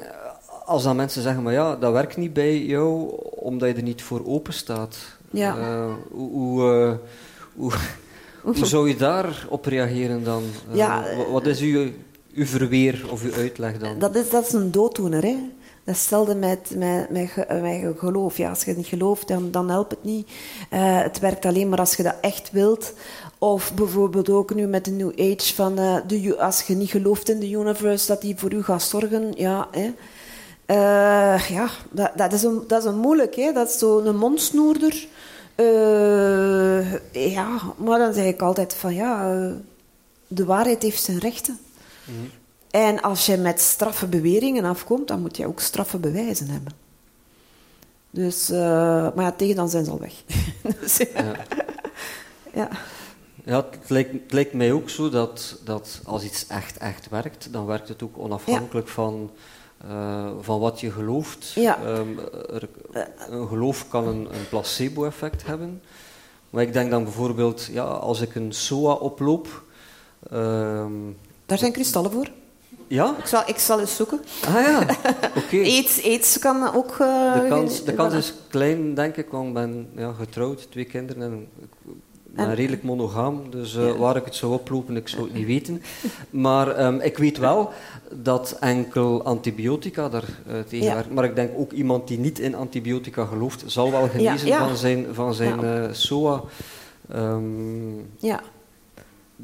als 0.65 0.83
dan 0.83 0.95
mensen 0.95 1.21
zeggen, 1.21 1.43
maar 1.43 1.53
ja, 1.53 1.75
dat 1.75 1.91
werkt 1.93 2.17
niet 2.17 2.33
bij 2.33 2.59
jou 2.65 3.11
omdat 3.35 3.69
je 3.69 3.75
er 3.75 3.81
niet 3.83 4.01
voor 4.01 4.25
open 4.25 4.53
staat. 4.53 4.97
Ja. 5.31 5.87
Hoe, 6.11 6.29
hoe, 6.31 6.99
hoe, 7.55 7.71
hoe 8.55 8.65
zou 8.65 8.87
je 8.89 8.95
daarop 8.95 9.65
reageren 9.65 10.23
dan? 10.23 10.43
Ja, 10.71 11.03
wa- 11.17 11.31
wat 11.31 11.45
is 11.45 11.59
uw, 11.59 11.89
uw 12.33 12.45
verweer 12.45 13.05
of 13.11 13.23
uw 13.23 13.33
uitleg 13.33 13.77
dan? 13.77 13.99
Dat 13.99 14.15
is, 14.15 14.29
dat 14.29 14.45
is 14.47 14.53
een 14.53 14.71
dooddoener, 14.71 15.23
hè. 15.23 15.35
Dat 15.83 15.95
is 15.95 16.01
hetzelfde 16.01 16.35
met, 16.35 16.75
met, 17.09 17.29
ge- 17.29 17.59
met 17.61 17.97
geloof. 17.99 18.37
Ja, 18.37 18.49
als 18.49 18.63
je 18.63 18.73
niet 18.75 18.85
gelooft, 18.87 19.27
dan, 19.27 19.51
dan 19.51 19.69
helpt 19.69 19.91
het 19.91 20.03
niet. 20.03 20.29
Eh, 20.69 21.01
het 21.01 21.19
werkt 21.19 21.45
alleen 21.45 21.69
maar 21.69 21.79
als 21.79 21.95
je 21.95 22.03
dat 22.03 22.15
echt 22.21 22.51
wilt. 22.51 22.93
Of 23.37 23.73
bijvoorbeeld 23.73 24.29
ook 24.29 24.53
nu 24.55 24.67
met 24.67 24.85
de 24.85 24.91
New 24.91 25.11
Age, 25.19 25.55
van, 25.55 25.77
eh, 25.79 25.95
de, 26.07 26.37
als 26.39 26.61
je 26.61 26.75
niet 26.75 26.89
gelooft 26.89 27.29
in 27.29 27.39
de 27.39 27.49
universe, 27.49 28.07
dat 28.07 28.21
die 28.21 28.35
voor 28.37 28.53
u 28.53 28.63
gaat 28.63 28.83
zorgen. 28.83 29.33
Ja, 29.35 29.67
hè. 29.71 29.91
Eh, 30.65 31.49
ja 31.49 31.69
dat, 31.91 32.11
dat, 32.15 32.33
is 32.33 32.43
een, 32.43 32.61
dat 32.67 32.79
is 32.83 32.85
een 32.89 32.97
moeilijk, 32.97 33.35
hè. 33.35 33.51
Dat 33.51 33.67
is 33.69 33.77
zo'n 33.77 34.15
mondsnoerder. 34.17 35.07
Eh, 35.55 36.91
ja, 37.31 37.47
maar 37.77 37.99
dan 37.99 38.13
zeg 38.13 38.25
ik 38.25 38.41
altijd 38.41 38.73
van, 38.73 38.93
ja, 38.93 39.31
eh, 39.33 39.51
de 40.27 40.45
waarheid 40.45 40.81
heeft 40.83 41.03
zijn 41.03 41.19
rechten. 41.19 41.59
En 42.71 43.01
als 43.01 43.25
je 43.25 43.37
met 43.37 43.59
straffe 43.59 44.07
beweringen 44.07 44.65
afkomt, 44.65 45.07
dan 45.07 45.21
moet 45.21 45.37
je 45.37 45.47
ook 45.47 45.59
straffe 45.59 45.97
bewijzen 45.97 46.47
hebben. 46.47 46.73
Dus, 48.11 48.49
eh, 48.49 48.59
maar 49.15 49.23
ja, 49.25 49.31
tegen 49.31 49.55
dan 49.55 49.69
zijn 49.69 49.85
ze 49.85 49.91
al 49.91 49.99
weg. 49.99 50.13
dus, 50.79 50.97
ja. 50.97 51.05
Ja. 51.23 51.35
ja. 52.53 52.69
Ja, 53.43 53.55
het 53.79 53.89
lijkt, 53.89 54.11
het 54.11 54.31
lijkt 54.33 54.53
mij 54.53 54.71
ook 54.71 54.89
zo 54.89 55.09
dat, 55.09 55.57
dat 55.63 56.01
als 56.05 56.23
iets 56.23 56.47
echt, 56.47 56.77
echt 56.77 57.09
werkt, 57.09 57.53
dan 57.53 57.65
werkt 57.65 57.87
het 57.87 58.03
ook 58.03 58.17
onafhankelijk 58.17 58.87
van, 58.87 59.31
eh, 59.87 60.29
van 60.41 60.59
wat 60.59 60.79
je 60.79 60.91
gelooft. 60.91 61.53
Ehm, 61.83 62.07
er- 62.53 62.69
een 63.29 63.47
geloof 63.47 63.87
kan 63.87 64.07
een, 64.07 64.27
een 64.33 64.47
placebo-effect 64.49 65.45
hebben. 65.45 65.81
Maar 66.49 66.63
ik 66.63 66.73
denk 66.73 66.91
dan 66.91 67.03
bijvoorbeeld, 67.03 67.65
ja, 67.71 67.83
als 67.83 68.21
ik 68.21 68.35
een 68.35 68.53
SOA 68.53 68.93
oploop... 68.93 69.63
ehm, 70.31 70.91
Daar 71.49 71.57
zijn 71.57 71.71
kristallen 71.71 72.11
voor. 72.11 72.27
ja? 72.87 73.15
Ik 73.17 73.25
zal, 73.25 73.41
ik 73.45 73.57
zal 73.57 73.79
eens 73.79 73.95
zoeken. 73.95 74.19
Ah 74.47 74.53
ja, 74.53 74.79
oké. 75.35 75.57
Aids, 75.75 76.03
AIDS 76.03 76.39
kan 76.39 76.73
ook... 76.75 76.91
eh, 76.99 77.33
De 77.41 77.45
kans, 77.49 77.83
de 77.83 77.93
kans 77.93 78.13
voilà. 78.13 78.17
is 78.17 78.33
klein, 78.49 78.93
denk 78.93 79.15
ik, 79.17 79.27
want 79.29 79.47
ik 79.47 79.53
ben 79.53 79.87
ja, 79.95 80.11
getrouwd, 80.11 80.67
twee 80.71 80.85
kinderen. 80.85 81.21
En 81.23 81.47
ik 82.31 82.35
ben 82.35 82.55
redelijk 82.55 82.83
monogaam, 82.83 83.49
dus 83.49 83.75
uh, 83.75 83.91
waar 83.95 84.15
ik 84.15 84.25
het 84.25 84.35
zou 84.35 84.53
oplopen, 84.53 84.95
ik 84.97 85.07
zou 85.07 85.23
het 85.23 85.33
niet 85.33 85.45
weten. 85.45 85.81
Maar 86.29 86.85
um, 86.85 86.99
ik 86.99 87.17
weet 87.17 87.37
wel 87.37 87.69
dat 88.11 88.57
enkel 88.59 89.23
antibiotica 89.23 90.09
daar 90.09 90.23
uh, 90.47 90.53
tegen 90.67 90.85
ja. 90.85 90.93
werkt. 90.93 91.13
Maar 91.13 91.23
ik 91.23 91.35
denk 91.35 91.51
ook 91.57 91.71
iemand 91.71 92.07
die 92.07 92.19
niet 92.19 92.39
in 92.39 92.55
antibiotica 92.55 93.25
gelooft, 93.25 93.63
zal 93.65 93.91
wel 93.91 94.07
genezen 94.09 94.47
ja, 94.47 94.67
van 94.67 94.77
zijn, 94.77 95.05
van 95.11 95.33
zijn 95.33 95.63
uh, 95.63 95.83
SOA. 95.91 96.41
Um, 97.15 98.09
ja. 98.17 98.41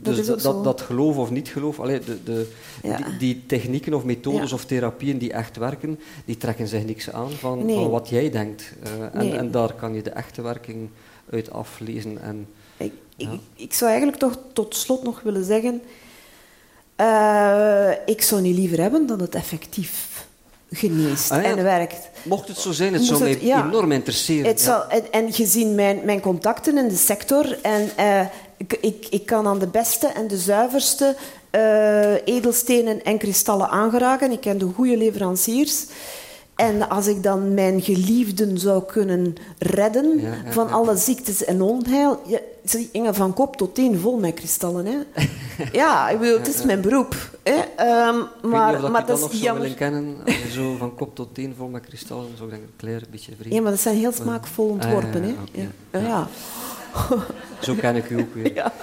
Dus 0.02 0.25
dat, 0.25 0.42
dat, 0.42 0.64
dat, 0.64 0.82
geloof 0.82 1.18
of 1.18 1.30
niet 1.30 1.50
geloof, 1.50 1.80
allee, 1.80 2.00
de, 2.00 2.24
de, 2.24 2.52
ja. 2.84 2.98
die, 2.98 3.18
die, 3.18 3.44
technieken 3.46 3.94
of 3.94 4.04
methodes 4.04 4.50
ja. 4.50 4.56
of 4.56 4.66
therapieën 4.66 5.18
die 5.18 5.34
echt 5.34 5.58
werken, 5.58 6.00
die 6.25 6.38
trekken 6.38 6.68
zich 6.68 6.86
niks 6.86 7.12
aan 7.12 7.32
van, 7.32 7.66
nee. 7.66 7.75
van 7.75 7.90
wat 7.90 8.10
jij 8.10 8.30
denkt. 8.30 8.74
Uh, 8.84 9.02
en, 9.02 9.12
nee. 9.14 9.38
en, 9.38 9.52
daar 9.52 9.74
kan 9.74 9.94
je 9.94 10.02
de 10.02 10.10
echte 10.10 10.42
werking 10.42 10.90
uit 11.30 11.52
aflezen. 11.52 12.22
En, 12.22 12.48
ik, 12.78 12.92
ja. 13.16 13.32
ik, 13.32 13.40
ik, 13.56 13.74
zou 13.74 13.92
eigenlijk 13.92 14.22
toch 14.22 14.38
tot 14.54 14.75
slot 14.75 15.04
nog 15.04 15.22
willen 15.22 15.44
zeggen, 15.44 15.82
uh, 17.02 17.92
ik 18.06 18.22
zou 18.22 18.42
niet 18.42 18.58
liever 18.58 18.82
hebben 18.82 19.08
dan 19.08 19.22
het 19.22 19.36
effectief 19.36 20.28
geneest 20.72 21.32
ah, 21.32 21.46
en 21.46 21.64
werkt. 21.64 22.10
Mocht 22.24 22.48
het 22.48 22.58
zo 22.58 22.72
zijn, 22.72 22.94
het 22.94 23.04
zou 23.04 23.20
mij 23.20 23.40
enorm 23.40 23.92
interesseren. 23.92 24.46
Het 24.46 24.62
zal, 24.62 24.88
en, 24.88 25.12
en, 25.12 25.34
gezien 25.34 25.75
mijn, 25.75 26.02
mijn 26.04 26.20
contacten 26.20 26.78
in 26.78 26.88
de 26.88 26.96
sector 26.96 27.62
en... 27.62 27.90
Uh, 28.00 28.25
ik, 28.58 28.74
ik, 28.82 29.08
ik, 29.10 29.26
kan 29.26 29.48
aan 29.48 29.60
de 29.60 29.68
beste 29.68 30.08
en 30.08 30.28
de 30.28 30.38
zuiverste 30.38 31.16
uh, 31.52 32.14
edelstenen 32.26 33.04
en 33.04 33.18
kristallen 33.18 33.70
aangeraken. 33.70 34.32
Ik 34.32 34.42
ken 34.42 34.58
de 34.58 34.72
goede 34.76 34.98
leveranciers. 34.98 35.86
En 36.56 36.90
als 36.90 37.08
ik 37.08 37.24
dan 37.24 37.54
mijn 37.54 37.82
geliefden 37.82 38.58
zou 38.58 38.84
kunnen 38.84 39.36
redden 39.58 40.22
ja, 40.22 40.30
ja, 40.46 40.52
van 40.52 40.68
ja. 40.68 40.74
alle 40.74 40.98
ziektes 40.98 41.46
en 41.46 41.62
onheil... 41.62 42.22
Ja, 42.26 42.40
Inge 42.92 43.14
van 43.14 43.34
kop 43.34 43.56
tot 43.56 43.76
teen 43.76 44.00
vol 44.00 44.18
met 44.18 44.34
kristallen. 44.34 44.86
Hè. 44.86 44.98
ja, 45.80 46.10
ik 46.10 46.20
bedoel, 46.20 46.38
het 46.38 46.48
is 46.48 46.64
mijn 46.64 46.82
beroep. 46.82 47.16
Hè. 47.44 47.54
Um, 48.08 48.26
maar, 48.52 48.74
ik 48.74 48.82
weet 48.82 48.92
maar 48.92 49.06
dat, 49.06 49.20
dat 49.20 49.34
is 49.34 49.42
jammer. 49.42 49.62
willen 49.62 49.78
kennen. 49.78 50.18
Als 50.26 50.36
je 50.36 50.52
zo 50.52 50.76
van 50.78 50.96
kop 50.96 51.16
tot 51.16 51.36
teen 51.36 51.54
vol 51.58 51.68
met 51.68 51.86
kristallen, 51.86 52.28
zou 52.36 52.50
ik 52.50 52.56
denk 52.56 52.68
een 52.68 52.76
klein 52.76 53.04
beetje 53.12 53.32
vriend. 53.40 53.54
Ja, 53.54 53.62
maar 53.62 53.72
dat 53.72 53.80
zijn 53.80 53.96
heel 53.96 54.12
smaakvol 54.12 54.68
ontworpen. 54.68 55.24
Ah, 55.24 55.30
hè. 55.54 55.68
Okay. 55.92 56.10
ja. 56.10 56.28
Zo 57.66 57.74
ken 57.74 57.96
ik 57.96 58.10
u 58.10 58.20
ook 58.20 58.34
weer. 58.34 58.54
Ja. 58.56 58.74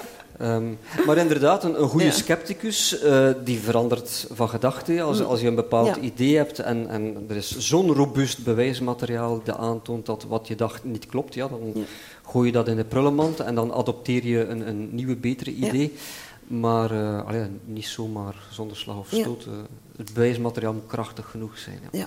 Um, 0.40 0.78
maar 1.07 1.16
inderdaad, 1.16 1.64
een, 1.64 1.83
een 1.83 1.88
goede 1.88 2.04
ja. 2.04 2.11
scepticus 2.11 3.02
uh, 3.02 3.28
die 3.45 3.59
verandert 3.59 4.26
van 4.33 4.49
gedachte. 4.49 5.02
Als, 5.02 5.23
als 5.23 5.40
je 5.40 5.47
een 5.47 5.54
bepaald 5.54 5.87
ja. 5.87 5.99
idee 5.99 6.37
hebt 6.37 6.59
en, 6.59 6.88
en 6.88 7.25
er 7.28 7.37
is 7.37 7.59
zo'n 7.59 7.92
robuust 7.92 8.45
bewijsmateriaal 8.45 9.40
dat 9.45 9.57
aantoont 9.57 10.07
dat 10.07 10.25
wat 10.28 10.49
je 10.49 10.54
dacht 10.54 10.85
niet 10.85 11.07
klopt, 11.07 11.35
ja, 11.35 11.49
dan 11.49 11.61
ja. 11.75 11.83
gooi 12.23 12.47
je 12.47 12.52
dat 12.52 12.69
in 12.69 12.76
de 12.76 12.85
prullenmand 12.85 13.40
en 13.40 13.54
dan 13.54 13.73
adopteer 13.73 14.26
je 14.26 14.47
een, 14.47 14.69
een 14.69 14.88
nieuwe, 14.95 15.16
betere 15.16 15.50
idee. 15.50 15.92
Maar 16.47 16.92
uh, 16.92 17.26
allee, 17.26 17.47
niet 17.64 17.87
zomaar 17.87 18.35
zonder 18.50 18.76
slag 18.76 18.99
of 18.99 19.09
stoot. 19.11 19.45
Uh, 19.45 19.52
het 19.97 20.14
bewijsmateriaal 20.14 20.73
moet 20.73 20.87
krachtig 20.87 21.31
genoeg 21.31 21.59
zijn. 21.59 21.81
Ja. 21.92 22.07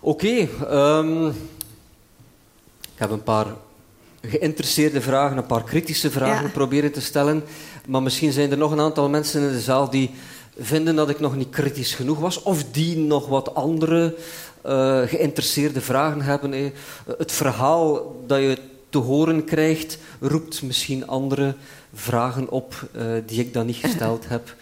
Oké, 0.00 0.48
okay, 0.60 0.98
um, 0.98 1.28
ik 2.80 3.00
heb 3.00 3.10
een 3.10 3.22
paar 3.22 3.46
geïnteresseerde 4.28 5.00
vragen, 5.00 5.36
een 5.36 5.46
paar 5.46 5.64
kritische 5.64 6.10
vragen 6.10 6.44
ja. 6.44 6.50
proberen 6.50 6.92
te 6.92 7.00
stellen. 7.00 7.44
Maar 7.86 8.02
misschien 8.02 8.32
zijn 8.32 8.50
er 8.50 8.58
nog 8.58 8.72
een 8.72 8.80
aantal 8.80 9.08
mensen 9.08 9.42
in 9.42 9.52
de 9.52 9.60
zaal 9.60 9.90
die 9.90 10.10
vinden 10.58 10.96
dat 10.96 11.10
ik 11.10 11.20
nog 11.20 11.36
niet 11.36 11.50
kritisch 11.50 11.94
genoeg 11.94 12.18
was, 12.18 12.42
of 12.42 12.64
die 12.64 12.96
nog 12.96 13.26
wat 13.26 13.54
andere 13.54 14.14
uh, 14.66 15.02
geïnteresseerde 15.02 15.80
vragen 15.80 16.20
hebben. 16.20 16.52
Eh. 16.52 16.64
Het 17.18 17.32
verhaal 17.32 18.14
dat 18.26 18.38
je 18.38 18.58
te 18.88 18.98
horen 18.98 19.44
krijgt, 19.44 19.98
roept 20.20 20.62
misschien 20.62 21.06
andere 21.06 21.54
vragen 21.94 22.50
op 22.50 22.88
uh, 22.96 23.02
die 23.26 23.40
ik 23.40 23.52
dan 23.52 23.66
niet 23.66 23.76
gesteld 23.76 24.28
heb. 24.34 24.56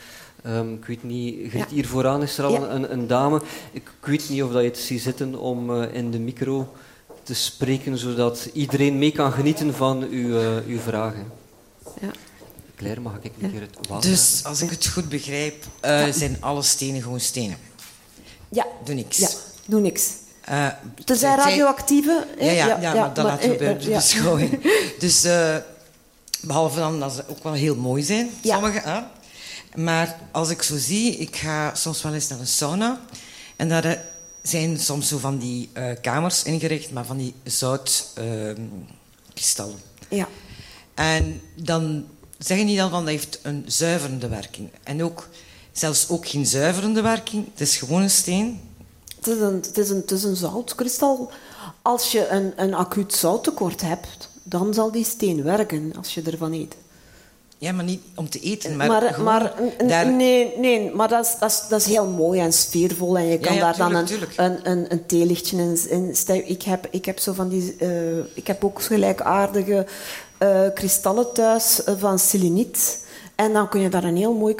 Um, 0.46 0.74
ik 0.74 0.84
weet 0.84 1.02
niet, 1.02 1.52
ja. 1.52 1.66
hier 1.70 1.86
vooraan 1.86 2.22
is 2.22 2.38
er 2.38 2.44
al 2.44 2.52
ja. 2.52 2.68
een, 2.68 2.92
een, 2.92 3.06
dame. 3.06 3.36
Ik, 3.72 3.82
ik, 4.00 4.06
weet 4.06 4.28
niet 4.28 4.42
of 4.42 4.52
dat 4.52 4.62
je 4.62 4.68
het 4.68 4.78
ziet 4.78 5.00
zitten 5.00 5.38
om 5.38 5.70
uh, 5.70 5.94
in 5.94 6.10
de 6.10 6.18
micro 6.18 6.72
te 7.32 7.38
spreken, 7.38 7.98
zodat 7.98 8.48
iedereen 8.52 8.98
mee 8.98 9.12
kan 9.12 9.32
genieten 9.32 9.74
van 9.74 10.02
uw, 10.02 10.40
uh, 10.40 10.66
uw 10.66 10.78
vragen. 10.78 11.32
Ja. 12.00 12.10
Claire, 12.76 13.00
mag 13.00 13.12
ik 13.22 13.32
een 13.40 13.50
keer 13.50 13.60
het 13.60 13.88
water 13.88 14.10
Dus 14.10 14.44
als 14.44 14.62
ik 14.62 14.70
het 14.70 14.86
goed 14.86 15.08
begrijp, 15.08 15.64
uh, 15.84 16.06
ja. 16.06 16.12
zijn 16.12 16.36
alle 16.40 16.62
stenen 16.62 17.02
gewoon 17.02 17.20
stenen? 17.20 17.56
Ja. 18.48 18.66
Doe 18.84 18.94
niks? 18.94 19.18
Ja, 19.18 19.28
doe 19.66 19.80
niks. 19.80 20.10
Uh, 20.50 20.66
Tenzij 21.04 21.36
radioactieve... 21.36 22.26
Ja, 22.38 22.50
ja, 22.50 22.66
ja, 22.66 22.80
ja, 22.80 22.94
maar 22.94 23.14
dat 23.14 23.24
laten 23.24 23.50
we 23.50 23.56
bij 23.56 23.78
de 23.78 23.90
beschouwing. 23.90 24.60
Dus 24.98 25.26
behalve 26.40 26.78
dan 26.78 27.00
dat 27.00 27.12
ze 27.12 27.24
ook 27.28 27.42
wel 27.42 27.52
heel 27.52 27.76
mooi 27.76 28.02
zijn, 28.02 28.30
sommige. 28.42 28.80
Hè? 28.88 29.00
Maar 29.82 30.18
als 30.30 30.50
ik 30.50 30.62
zo 30.62 30.76
zie, 30.76 31.16
ik 31.16 31.36
ga 31.36 31.74
soms 31.74 32.02
wel 32.02 32.14
eens 32.14 32.28
naar 32.28 32.40
een 32.40 32.46
sauna 32.46 33.00
en 33.56 33.68
daar 33.68 34.11
zijn 34.42 34.78
soms 34.78 35.08
zo 35.08 35.18
van 35.18 35.38
die 35.38 35.70
uh, 35.76 35.90
kamers 36.00 36.42
ingericht, 36.42 36.90
maar 36.90 37.06
van 37.06 37.16
die 37.16 37.34
zoutkristallen. 37.44 39.80
Uh, 40.08 40.18
ja. 40.18 40.28
En 40.94 41.40
dan 41.54 42.06
zeggen 42.38 42.66
die 42.66 42.76
dan 42.76 42.90
van 42.90 43.04
dat 43.04 43.14
heeft 43.14 43.38
een 43.42 43.64
zuiverende 43.66 44.28
werking. 44.28 44.70
En 44.82 45.02
ook, 45.02 45.28
zelfs 45.72 46.08
ook 46.08 46.28
geen 46.28 46.46
zuiverende 46.46 47.00
werking, 47.00 47.46
het 47.50 47.60
is 47.60 47.76
gewoon 47.76 48.02
een 48.02 48.10
steen. 48.10 48.60
Het 49.16 49.26
is 49.26 49.40
een, 49.40 49.54
het 49.54 49.78
is 49.78 49.90
een, 49.90 49.96
het 49.96 50.10
is 50.10 50.24
een 50.24 50.36
zoutkristal. 50.36 51.30
Als 51.82 52.12
je 52.12 52.28
een, 52.28 52.52
een 52.56 52.74
acuut 52.74 53.14
zouttekort 53.14 53.80
hebt, 53.80 54.28
dan 54.42 54.74
zal 54.74 54.90
die 54.90 55.04
steen 55.04 55.42
werken 55.42 55.92
als 55.96 56.14
je 56.14 56.22
ervan 56.22 56.52
eet. 56.52 56.76
Ja, 57.62 57.72
maar 57.72 57.84
niet 57.84 58.02
om 58.14 58.28
te 58.28 58.40
eten, 58.40 58.76
maar, 58.76 58.88
maar, 58.88 59.02
gewoon 59.02 59.24
maar 59.24 59.52
daar... 59.86 60.12
Nee, 60.12 60.52
nee, 60.56 60.90
maar 60.94 61.08
dat 61.08 61.24
is, 61.24 61.36
dat, 61.38 61.50
is, 61.50 61.62
dat 61.68 61.80
is 61.80 61.86
heel 61.86 62.06
mooi 62.06 62.40
en 62.40 62.52
sfeervol. 62.52 63.18
En 63.18 63.26
je 63.26 63.38
kan 63.38 63.54
ja, 63.54 63.72
ja, 63.76 63.88
daar 63.88 64.04
tuurlijk, 64.04 64.36
dan 64.36 64.44
een, 64.44 64.52
een, 64.64 64.70
een, 64.70 64.92
een 64.92 65.06
theelichtje 65.06 65.56
in, 65.56 65.78
in. 65.88 66.48
Ik 66.48 66.62
heb, 66.62 66.86
ik 66.90 67.04
heb 67.04 67.18
zo 67.18 67.32
van 67.32 67.48
die... 67.48 67.76
Uh, 67.80 68.18
ik 68.34 68.46
heb 68.46 68.64
ook 68.64 68.82
gelijkaardige 68.82 69.86
uh, 70.42 70.60
kristallen 70.74 71.32
thuis 71.32 71.82
uh, 71.88 71.94
van 71.98 72.18
seleniet. 72.18 73.06
En 73.34 73.52
dan 73.52 73.68
kun 73.68 73.80
je 73.80 73.88
daar 73.88 74.04
een 74.04 74.16
heel 74.16 74.34
mooi... 74.34 74.54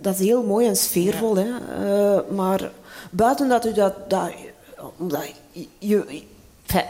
Dat 0.00 0.14
is 0.14 0.26
heel 0.26 0.42
mooi 0.42 0.66
en 0.66 0.76
sfeervol. 0.76 1.36
Hè. 1.36 1.46
maar 2.34 2.70
buiten 3.10 3.48
dat 3.48 3.66
u 3.66 3.72
dat... 3.72 4.10
dat 4.10 4.30
je, 5.52 5.66
je 5.78 6.22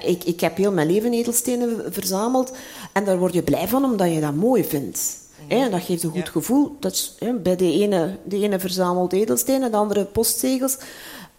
ik, 0.02 0.24
ik 0.24 0.40
heb 0.40 0.56
heel 0.56 0.72
mijn 0.72 0.90
leven 0.90 1.12
edelstenen 1.12 1.92
verzameld. 1.92 2.52
En 2.92 3.04
daar 3.04 3.18
word 3.18 3.34
je 3.34 3.42
blij 3.42 3.68
van, 3.68 3.84
omdat 3.84 4.12
je 4.12 4.20
dat 4.20 4.34
mooi 4.34 4.64
vindt. 4.64 5.24
En 5.48 5.70
dat 5.70 5.82
geeft 5.82 6.02
een 6.02 6.10
goed 6.10 6.26
ja. 6.26 6.30
gevoel. 6.30 6.76
Dat 6.80 6.92
is, 6.92 7.14
hè, 7.18 7.32
bij 7.32 7.56
de 7.56 7.72
ene, 7.72 8.16
de 8.24 8.38
ene 8.38 8.58
verzamelt 8.58 9.12
edelstenen, 9.12 9.70
de 9.70 9.76
andere 9.76 10.04
postzegels. 10.04 10.76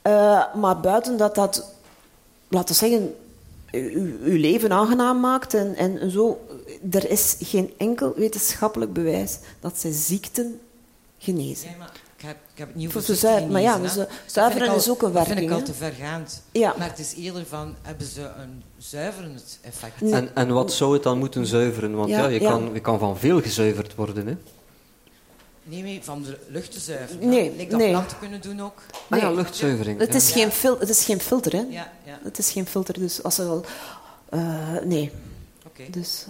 Uh, 0.03 0.55
maar 0.55 0.79
buiten 0.79 1.17
dat 1.17 1.35
dat, 1.35 1.71
laten 2.47 2.67
we 2.67 2.79
zeggen, 2.79 3.15
uw 4.23 4.37
leven 4.37 4.71
aangenaam 4.71 5.19
maakt 5.19 5.53
en, 5.53 5.75
en 5.75 6.11
zo. 6.11 6.45
Er 6.91 7.09
is 7.09 7.35
geen 7.39 7.73
enkel 7.77 8.13
wetenschappelijk 8.15 8.93
bewijs 8.93 9.39
dat 9.59 9.79
ze 9.79 9.91
ziekten 9.91 10.59
genezen. 11.17 11.69
Ja, 11.69 11.89
ik 12.57 12.63
heb 12.63 12.73
het 12.73 12.81
niet 12.81 12.95
over 12.95 13.15
zuiveren. 13.15 13.51
Maar 13.51 13.61
ja, 13.61 13.77
dus, 13.77 13.97
zuiveren 14.25 14.75
is 14.75 14.89
ook 14.89 15.01
een 15.01 15.11
werking. 15.11 15.35
Dat 15.35 15.49
vind 15.49 15.51
ik 15.51 15.57
al 15.57 15.73
te 15.73 15.73
vergaand. 15.73 16.41
Ja. 16.51 16.73
Maar 16.77 16.89
het 16.89 16.99
is 16.99 17.13
eerder 17.15 17.45
van, 17.45 17.75
hebben 17.81 18.07
ze 18.07 18.21
een 18.21 18.63
zuiverend 18.77 19.59
effect? 19.61 20.01
Nee. 20.01 20.13
En, 20.13 20.35
en 20.35 20.53
wat 20.53 20.73
zou 20.73 20.93
het 20.93 21.03
dan 21.03 21.17
moeten 21.17 21.45
zuiveren? 21.45 21.95
Want 21.95 22.09
ja, 22.09 22.17
ja, 22.17 22.27
je, 22.27 22.41
ja. 22.41 22.49
Kan, 22.49 22.69
je 22.73 22.79
kan 22.79 22.99
van 22.99 23.17
veel 23.17 23.41
gezuiverd 23.41 23.95
worden, 23.95 24.27
hè? 24.27 24.35
Nee, 25.63 25.81
nee, 25.81 25.99
van 26.03 26.23
de 26.23 26.37
lucht 26.47 26.71
te 26.71 26.79
zuiveren. 26.79 27.29
Nee, 27.29 27.53
Lijkt 27.55 27.71
dat 27.71 27.79
nee. 27.79 27.89
planten 27.89 28.17
kunnen 28.19 28.41
doen 28.41 28.61
ook? 28.61 28.81
Ah 29.09 29.19
ja, 29.19 29.31
luchtzuivering. 29.31 29.99
Het 29.99 30.15
is, 30.15 30.31
geen, 30.31 30.51
fil 30.51 30.79
het 30.79 30.89
is 30.89 31.05
geen 31.05 31.19
filter, 31.19 31.51
hè? 31.51 31.65
Ja, 31.69 31.91
ja. 32.05 32.19
Het 32.23 32.37
is 32.37 32.51
geen 32.51 32.65
filter, 32.65 32.93
dus 32.99 33.23
als 33.23 33.37
er 33.37 33.45
wel... 33.45 33.65
Uh, 34.33 34.79
nee. 34.83 35.11
Oké. 35.65 35.81
Okay. 35.81 35.89
Dus... 35.89 36.25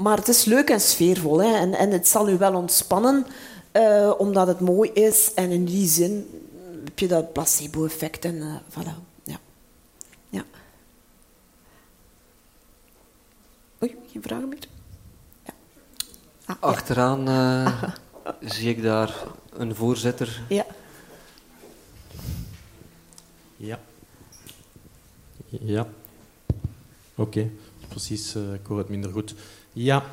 Maar 0.00 0.16
het 0.16 0.28
is 0.28 0.44
leuk 0.44 0.70
en 0.70 0.80
sfeervol, 0.80 1.38
hè? 1.38 1.54
En, 1.56 1.74
en 1.74 1.90
het 1.90 2.08
zal 2.08 2.28
u 2.28 2.38
wel 2.38 2.54
ontspannen, 2.54 3.26
uh, 3.72 4.12
omdat 4.18 4.46
het 4.46 4.60
mooi 4.60 4.90
is. 4.90 5.34
En 5.34 5.50
in 5.50 5.64
die 5.64 5.88
zin 5.88 6.28
heb 6.84 6.98
je 6.98 7.08
dat 7.08 7.32
placebo-effect 7.32 8.24
en 8.24 8.34
uh, 8.34 8.54
voilà. 8.70 8.94
Ja. 9.24 9.38
ja. 10.28 10.44
Oei, 13.82 13.96
geen 14.12 14.22
vragen 14.22 14.48
meer? 14.48 14.68
Ja. 15.44 15.52
Ah, 16.44 16.56
Achteraan 16.60 17.28
uh, 17.28 17.82
zie 18.54 18.68
ik 18.68 18.82
daar 18.82 19.14
een 19.52 19.74
voorzitter. 19.74 20.42
Ja. 20.48 20.66
Ja. 23.56 23.80
Ja. 25.48 25.88
Oké, 27.14 27.38
okay. 27.38 27.50
precies, 27.88 28.36
uh, 28.36 28.54
ik 28.54 28.66
hoor 28.66 28.78
het 28.78 28.88
minder 28.88 29.10
goed. 29.10 29.34
Ja, 29.82 30.04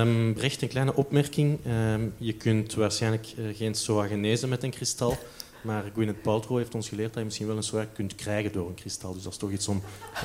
um, 0.00 0.34
Brecht, 0.34 0.62
een 0.62 0.68
kleine 0.68 0.94
opmerking. 0.94 1.58
Um, 1.92 2.14
je 2.18 2.32
kunt 2.32 2.74
waarschijnlijk 2.74 3.26
uh, 3.38 3.56
geen 3.56 3.74
SOA 3.74 4.06
genezen 4.06 4.48
met 4.48 4.62
een 4.62 4.70
kristal, 4.70 5.16
maar 5.62 5.84
Gwyneth 5.94 6.22
Paltrow 6.22 6.58
heeft 6.58 6.74
ons 6.74 6.88
geleerd 6.88 7.08
dat 7.08 7.18
je 7.18 7.24
misschien 7.24 7.46
wel 7.46 7.56
een 7.56 7.62
SOA 7.62 7.86
kunt 7.94 8.14
krijgen 8.14 8.52
door 8.52 8.68
een 8.68 8.74
kristal. 8.74 9.14
Dus 9.14 9.22
dat 9.22 9.32
is 9.32 9.38
toch 9.38 9.50
iets 9.50 9.68
om 9.68 9.82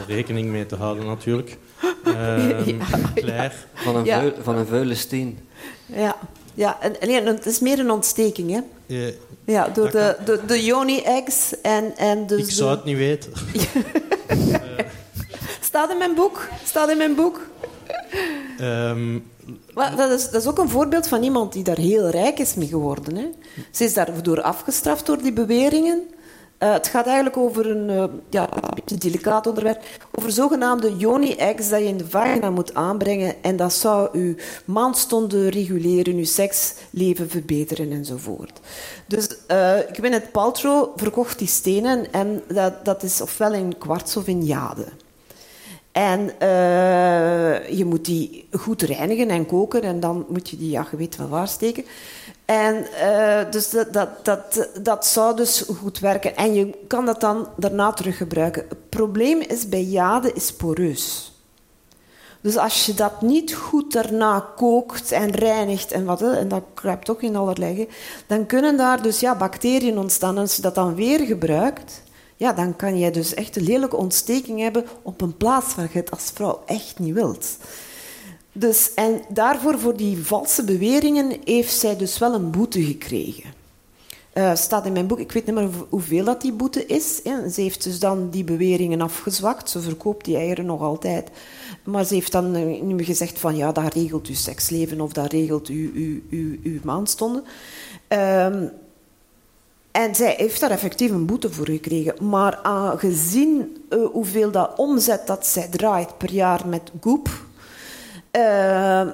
rekening 0.07 0.50
mee 0.50 0.65
te 0.65 0.75
houden 0.75 1.05
natuurlijk. 1.05 1.57
Um, 2.05 2.13
ja. 3.25 3.51
Van 3.73 3.95
een, 3.95 4.05
vuil, 4.05 4.33
van 4.41 4.55
een 4.55 4.65
vuile 4.65 4.95
steen. 4.95 5.39
Ja, 5.85 6.17
ja 6.53 6.81
en, 6.81 7.00
en, 7.00 7.25
het 7.25 7.45
is 7.45 7.59
meer 7.59 7.79
een 7.79 7.91
ontsteking, 7.91 8.51
hè? 8.51 8.59
Ja, 8.85 9.12
ja 9.45 9.67
door 9.67 9.91
de, 9.91 10.17
de, 10.25 10.41
de 10.47 10.63
yoni-eggs 10.63 11.62
en, 11.62 11.97
en 11.97 12.27
dus 12.27 12.39
Ik 12.39 12.51
zou 12.51 12.69
het 12.69 12.83
niet 12.83 12.97
weten. 12.97 13.31
Staat 15.62 15.91
in 15.91 15.97
mijn 15.97 16.15
boek. 16.15 16.47
Staat 16.65 16.89
in 16.89 16.97
mijn 16.97 17.15
boek. 17.15 17.51
Um, 18.62 19.24
dat, 19.74 20.12
is, 20.12 20.29
dat 20.29 20.41
is 20.41 20.48
ook 20.48 20.58
een 20.58 20.70
voorbeeld 20.70 21.08
van 21.08 21.24
iemand 21.24 21.53
die 21.53 21.63
daar 21.63 21.77
heel 21.77 22.10
rijk 22.10 22.39
is 22.39 22.53
mee 22.53 22.67
geworden. 22.67 23.15
Hè. 23.15 23.29
Ze 23.72 23.84
is 23.84 23.93
daardoor 23.93 24.41
afgestraft 24.41 25.05
door 25.05 25.17
die 25.17 25.34
beweringen. 25.34 26.01
Uh, 26.60 26.74
het 26.74 26.88
gaat 26.88 27.05
eigenlijk 27.05 27.38
over 27.38 27.70
een, 27.70 27.89
uh, 27.89 28.03
ja, 28.29 28.53
een 28.53 28.70
beetje 28.75 28.98
delicaat 28.98 29.48
onderwerp. 29.48 29.84
Over 30.12 30.32
zogenaamde 30.32 30.96
yoni-eggs 30.96 31.70
dat 31.70 31.79
je 31.79 31.86
in 31.86 31.98
de 31.98 32.08
vagina 32.08 32.50
moet 32.50 32.74
aanbrengen. 32.74 33.43
En 33.43 33.55
dat 33.55 33.74
zou 33.74 34.20
je 34.20 34.36
maandstonden 34.65 35.50
reguleren, 35.50 36.17
je 36.17 36.25
seksleven 36.25 37.29
verbeteren 37.29 37.91
enzovoort. 37.91 38.60
Dus 39.08 39.27
uh, 39.51 40.12
het 40.12 40.32
Paltrow 40.32 40.89
verkocht 40.96 41.39
die 41.39 41.48
stenen. 41.48 42.13
En 42.13 42.41
dat, 42.48 42.86
dat 42.86 43.03
is 43.03 43.22
ofwel 43.22 43.53
in 43.53 43.77
kwarts 43.77 44.17
of 44.17 44.27
in 44.27 44.46
jade. 44.46 44.86
En 45.93 46.19
uh, 46.19 47.69
je 47.69 47.85
moet 47.85 48.05
die 48.05 48.47
goed 48.51 48.81
reinigen 48.81 49.29
en 49.29 49.45
koken 49.45 49.81
en 49.81 50.00
dan 50.00 50.25
moet 50.29 50.50
je 50.50 50.57
die, 50.57 50.69
ja, 50.69 50.88
je 50.91 50.97
weet 50.97 51.15
van 51.15 51.29
waar 51.29 51.47
steken. 51.47 51.85
En 52.45 52.88
uh, 53.03 53.51
dus 53.51 53.69
dat, 53.69 53.93
dat, 53.93 54.09
dat, 54.25 54.69
dat 54.81 55.05
zou 55.05 55.35
dus 55.35 55.65
goed 55.79 56.00
werken. 56.00 56.35
En 56.35 56.53
je 56.53 56.69
kan 56.88 57.05
dat 57.05 57.21
dan 57.21 57.47
daarna 57.57 57.91
teruggebruiken. 57.91 58.65
Het 58.69 58.89
probleem 58.89 59.41
is 59.41 59.69
bij 59.69 59.83
jade 59.83 60.33
is 60.33 60.53
poreus. 60.53 61.31
Dus 62.41 62.57
als 62.57 62.85
je 62.85 62.93
dat 62.93 63.21
niet 63.21 63.53
goed 63.53 63.93
daarna 63.93 64.50
kookt 64.55 65.12
en 65.12 65.31
reinigt 65.31 65.91
en 65.91 66.05
wat, 66.05 66.21
en 66.21 66.47
dat 66.47 66.63
kruipt 66.73 67.09
ook 67.09 67.21
in 67.21 67.35
allerlei, 67.35 67.88
dan 68.27 68.45
kunnen 68.45 68.77
daar 68.77 69.01
dus 69.01 69.19
ja, 69.19 69.35
bacteriën 69.35 69.97
ontstaan. 69.97 70.35
En 70.35 70.41
als 70.41 70.55
je 70.55 70.62
dat 70.62 70.75
dan 70.75 70.95
weer 70.95 71.19
gebruikt, 71.19 72.02
ja, 72.35 72.53
dan 72.53 72.75
kan 72.75 72.97
je 72.97 73.11
dus 73.11 73.33
echt 73.33 73.55
een 73.55 73.63
lelijke 73.63 73.95
ontsteking 73.95 74.59
hebben 74.59 74.85
op 75.01 75.21
een 75.21 75.37
plaats 75.37 75.75
waar 75.75 75.89
je 75.91 75.99
het 75.99 76.11
als 76.11 76.31
vrouw 76.33 76.63
echt 76.65 76.99
niet 76.99 77.13
wilt. 77.13 77.57
Dus, 78.51 78.93
en 78.93 79.21
daarvoor, 79.29 79.79
voor 79.79 79.97
die 79.97 80.25
valse 80.25 80.63
beweringen, 80.63 81.31
heeft 81.43 81.77
zij 81.77 81.97
dus 81.97 82.17
wel 82.17 82.33
een 82.33 82.51
boete 82.51 82.83
gekregen. 82.83 83.61
Uh, 84.33 84.55
staat 84.55 84.85
in 84.85 84.93
mijn 84.93 85.07
boek, 85.07 85.19
ik 85.19 85.31
weet 85.31 85.45
niet 85.45 85.55
meer 85.55 85.69
hoeveel 85.89 86.23
dat 86.23 86.41
die 86.41 86.53
boete 86.53 86.85
is. 86.85 87.21
Ze 87.23 87.61
heeft 87.61 87.83
dus 87.83 87.99
dan 87.99 88.29
die 88.29 88.43
beweringen 88.43 89.01
afgezwakt. 89.01 89.69
Ze 89.69 89.81
verkoopt 89.81 90.25
die 90.25 90.35
eieren 90.35 90.65
nog 90.65 90.81
altijd. 90.81 91.29
Maar 91.83 92.05
ze 92.05 92.13
heeft 92.13 92.31
dan 92.31 92.51
niet 92.51 92.83
meer 92.83 93.05
gezegd 93.05 93.39
van 93.39 93.55
ja, 93.55 93.71
dat 93.71 93.93
regelt 93.93 94.27
uw 94.27 94.35
seksleven 94.35 95.01
of 95.01 95.13
dat 95.13 95.31
regelt 95.31 95.67
uw, 95.67 95.91
uw, 95.93 96.21
uw. 96.63 96.79
Uh, 98.09 98.47
en 99.93 100.15
zij 100.15 100.33
heeft 100.38 100.59
daar 100.59 100.71
effectief 100.71 101.12
een 101.12 101.25
boete 101.25 101.51
voor 101.51 101.65
gekregen. 101.65 102.29
Maar 102.29 102.59
aangezien 102.63 103.85
uh, 103.89 104.05
hoeveel 104.12 104.51
dat 104.51 104.77
omzet 104.77 105.27
dat 105.27 105.47
zij 105.47 105.67
draait 105.67 106.17
per 106.17 106.31
jaar 106.31 106.67
met 106.67 106.91
Goop, 107.01 107.29
uh, 108.31 108.41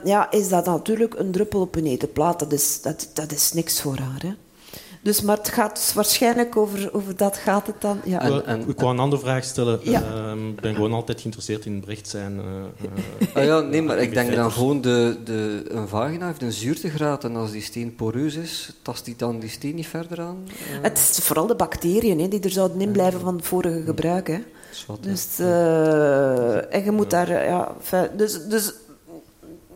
ja, 0.03 0.31
is 0.31 0.50
dat 0.50 0.65
natuurlijk 0.65 1.19
een 1.19 1.31
druppel 1.31 1.62
op 1.62 1.75
een 1.75 1.86
etenplaat. 1.86 2.39
Dat 2.39 2.51
is, 2.51 2.81
dat, 2.81 3.09
dat 3.13 3.31
is 3.31 3.53
niks 3.53 3.81
voor 3.81 3.98
haar. 3.98 4.21
Hè. 4.21 4.33
Dus, 5.01 5.22
maar 5.22 5.38
het 5.38 5.50
gaat 5.50 5.75
dus 5.75 5.94
waarschijnlijk 5.94 6.58
over, 6.58 6.94
over 6.94 7.15
dat 7.15 7.38
gaat 7.38 7.68
het 7.68 7.82
dan. 7.82 8.01
Ja. 8.03 8.22
En, 8.22 8.46
en, 8.46 8.70
ik 8.70 8.79
wou 8.79 8.94
een 8.94 9.00
andere 9.00 9.22
vraag 9.22 9.44
stellen. 9.44 9.79
Ja. 9.84 10.03
Ehm, 10.03 10.50
ik 10.50 10.62
ben 10.62 10.75
gewoon 10.75 10.94
altijd 10.94 11.20
geïnteresseerd 11.20 11.65
in 11.65 11.79
bericht 11.79 12.08
zijn. 12.08 12.36
Uh, 12.38 13.34
ah, 13.34 13.44
ja, 13.44 13.60
nee, 13.60 13.82
maar 13.82 13.98
ik 13.98 14.13
denk 14.13 14.36
dan 14.36 14.51
gewoon 14.51 14.82
de, 14.82 15.18
de, 15.24 15.63
een 15.68 15.88
vagina 15.88 16.25
heeft 16.25 16.41
een 16.41 16.51
zuurtegraad 16.51 17.24
en 17.24 17.36
als 17.36 17.51
die 17.51 17.62
steen 17.62 17.96
poreus 17.96 18.36
is, 18.36 18.74
tast 18.82 19.06
die 19.06 19.15
dan 19.18 19.39
die 19.39 19.50
steen 19.50 19.75
niet 19.75 19.88
verder 19.88 20.22
aan? 20.22 20.38
Uh... 20.48 20.77
Het 20.82 20.98
is 20.98 21.25
vooral 21.25 21.48
de 21.48 21.56
bacteriën 21.56 22.20
hè, 22.20 22.27
die 22.27 22.40
er 22.40 22.50
zouden 22.50 22.81
in 22.81 22.92
blijven 22.92 23.20
van 23.20 23.35
het 23.35 23.46
vorige 23.46 23.81
gebruik. 23.81 24.27
Hè. 24.27 24.40
dus, 25.00 25.40
uh, 25.40 26.74
en 26.74 26.83
je 26.83 26.92
moet 26.92 27.09
daar... 27.09 27.46
Ja, 27.46 27.75
dus, 28.16 28.46
dus 28.48 28.74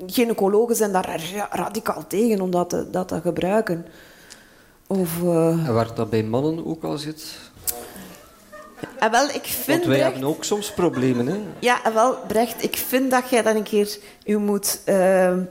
gynaecologen 0.08 0.76
zijn 0.76 0.92
daar 0.92 1.22
radicaal 1.52 2.08
tegen 2.08 2.42
om 2.42 2.52
dat 2.52 2.70
te, 2.70 2.90
dat 2.92 3.08
te 3.08 3.22
gebruiken. 3.22 3.86
Of, 4.88 5.22
uh... 5.24 5.67
En 5.67 5.74
waar 5.74 5.96
dat 5.96 6.10
bij 6.10 6.24
mannen 6.24 6.65
ook 6.65 6.84
al 6.84 6.98
zit? 6.98 7.52
En 9.00 9.12
wel, 9.12 9.28
ik 9.28 9.43
vind 9.43 9.67
Want 9.67 9.86
wij 9.86 10.00
hebben 10.00 10.24
ook 10.24 10.43
soms 10.43 10.72
problemen, 10.72 11.28
hè? 11.28 11.39
Ja, 11.60 11.84
en 11.84 11.93
wel, 11.93 12.17
Brecht, 12.28 12.63
ik 12.63 12.78
vind 12.78 13.12
dat 13.12 13.30
jij 13.30 13.41
dan 13.41 13.56
een 13.56 13.63
keer 13.63 13.98
u 14.26 14.38
moet 14.38 14.80
uh, 14.86 14.96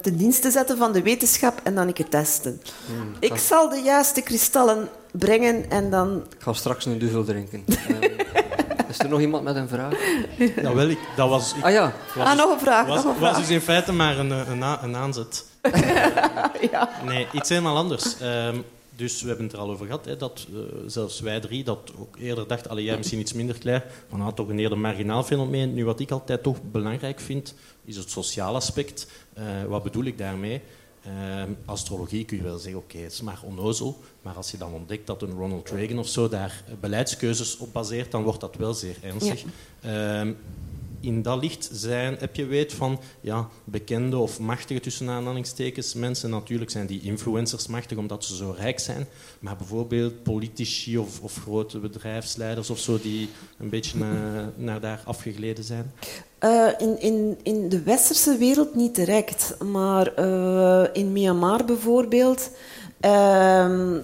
ten 0.03 0.17
dienste 0.17 0.51
zetten 0.51 0.77
van 0.77 0.93
de 0.93 1.03
wetenschap 1.03 1.61
en 1.63 1.75
dan 1.75 1.87
een 1.87 1.93
keer 1.93 2.09
testen. 2.09 2.61
Hmm, 2.87 3.15
ik 3.19 3.37
zal 3.37 3.69
de 3.69 3.81
juiste 3.85 4.23
kristallen 4.23 4.89
brengen 5.13 5.71
en 5.71 5.91
dan... 5.91 6.25
Ik 6.37 6.43
ga 6.43 6.53
straks 6.53 6.85
een 6.85 6.99
duvel 6.99 7.25
drinken. 7.25 7.65
uh, 7.69 7.77
is 8.89 8.99
er 8.99 9.09
nog 9.09 9.21
iemand 9.21 9.45
met 9.45 9.57
een 9.57 9.69
vraag? 9.69 9.95
Nou, 10.63 10.77
wel, 10.77 10.89
ik, 10.89 10.99
dat 11.17 11.29
was... 11.29 11.55
Ik, 11.55 11.65
ah 11.65 11.73
ja. 11.73 11.93
Was, 12.15 12.27
ah, 12.27 12.37
nog 12.37 12.51
een 12.51 12.61
vraag. 12.61 12.87
Was, 12.87 12.97
nog 12.97 13.13
een 13.13 13.19
vraag. 13.19 13.31
was 13.31 13.41
dus 13.41 13.51
in 13.51 13.61
feite 13.61 13.93
maar 13.93 14.19
een, 14.19 14.31
een, 14.31 14.63
een 14.83 14.97
aanzet. 14.97 15.45
ja. 16.71 16.89
Nee, 17.05 17.27
iets 17.33 17.49
helemaal 17.49 17.77
anders. 17.77 18.17
Um, 18.23 18.65
dus 19.03 19.23
we 19.23 19.29
hebben 19.29 19.47
het 19.47 19.55
er 19.55 19.61
al 19.61 19.71
over 19.71 19.87
gehad, 19.87 20.05
hè, 20.05 20.17
dat 20.17 20.47
uh, 20.53 20.61
zelfs 20.87 21.21
wij 21.21 21.41
drie 21.41 21.65
dat 21.65 21.93
ook 21.99 22.17
eerder 22.19 22.47
dachten, 22.47 22.71
allee, 22.71 22.85
jij 22.85 22.97
misschien 22.97 23.21
iets 23.21 23.33
minder 23.33 23.59
klaar, 23.59 23.85
van 24.09 24.19
nou, 24.19 24.35
toch 24.35 24.49
een 24.49 24.59
eerder 24.59 24.79
marginaal 24.79 25.23
fenomeen. 25.23 25.75
Nu, 25.75 25.85
wat 25.85 26.01
ik 26.01 26.11
altijd 26.11 26.43
toch 26.43 26.59
belangrijk 26.63 27.21
vind, 27.21 27.55
is 27.85 27.97
het 27.97 28.11
sociale 28.11 28.57
aspect. 28.57 29.07
Uh, 29.39 29.65
wat 29.69 29.83
bedoel 29.83 30.05
ik 30.05 30.19
daarmee? 30.19 30.61
Uh, 31.07 31.43
astrologie 31.65 32.25
kun 32.25 32.37
je 32.37 32.43
wel 32.43 32.59
zeggen, 32.59 32.81
oké, 32.81 32.91
okay, 32.91 33.03
het 33.03 33.13
is 33.13 33.21
maar 33.21 33.41
onnozel. 33.45 34.01
Maar 34.23 34.35
als 34.35 34.51
je 34.51 34.59
dan 34.59 34.73
ontdekt 34.73 35.07
dat 35.07 35.23
een 35.23 35.33
Ronald 35.33 35.71
Reagan 35.71 35.99
of 35.99 36.09
zo 36.09 36.29
daar 36.29 36.65
beleidskeuzes 36.81 37.57
op 37.57 37.73
baseert, 37.73 38.11
dan 38.11 38.23
wordt 38.23 38.41
dat 38.41 38.57
wel 38.57 38.75
zeer 38.75 38.97
ernstig. 39.03 39.45
Ja. 39.81 40.35
In 41.03 41.23
dat 41.23 41.43
licht 41.43 41.69
zijn, 41.73 42.17
heb 42.19 42.37
je 42.37 42.47
weet 42.47 42.73
van 42.73 43.01
ja, 43.21 43.49
bekende 43.65 44.19
of 44.19 44.41
machtige 44.41 44.81
tussen 44.81 45.09
aanhalingstekens 45.09 45.95
mensen. 45.95 46.31
Natuurlijk 46.31 46.71
zijn 46.71 46.87
die 46.87 47.03
influencers 47.03 47.67
machtig 47.67 47.99
omdat 47.99 48.25
ze 48.25 48.37
zo 48.37 48.55
rijk 48.59 48.79
zijn. 48.79 49.07
Maar 49.39 49.57
bijvoorbeeld 49.57 50.23
politici 50.23 50.99
of, 50.99 51.21
of 51.21 51.37
grote 51.43 51.79
bedrijfsleiders 51.79 52.71
of 52.71 52.79
zo 52.79 52.99
die 53.03 53.29
een 53.59 53.69
beetje 53.69 53.99
naar, 54.57 54.81
daar 54.81 55.03
afgegleden 55.05 55.65
zijn? 55.65 55.93
Uh, 56.45 56.69
in, 56.79 57.01
in, 57.01 57.39
in 57.43 57.69
de 57.69 57.83
westerse 57.83 58.37
wereld 58.37 58.75
niet 58.75 58.95
direct. 58.95 59.57
Maar 59.65 60.19
uh, 60.19 60.85
in 60.93 61.13
Myanmar 61.13 61.65
bijvoorbeeld 61.65 62.51
Uh, 63.05 63.11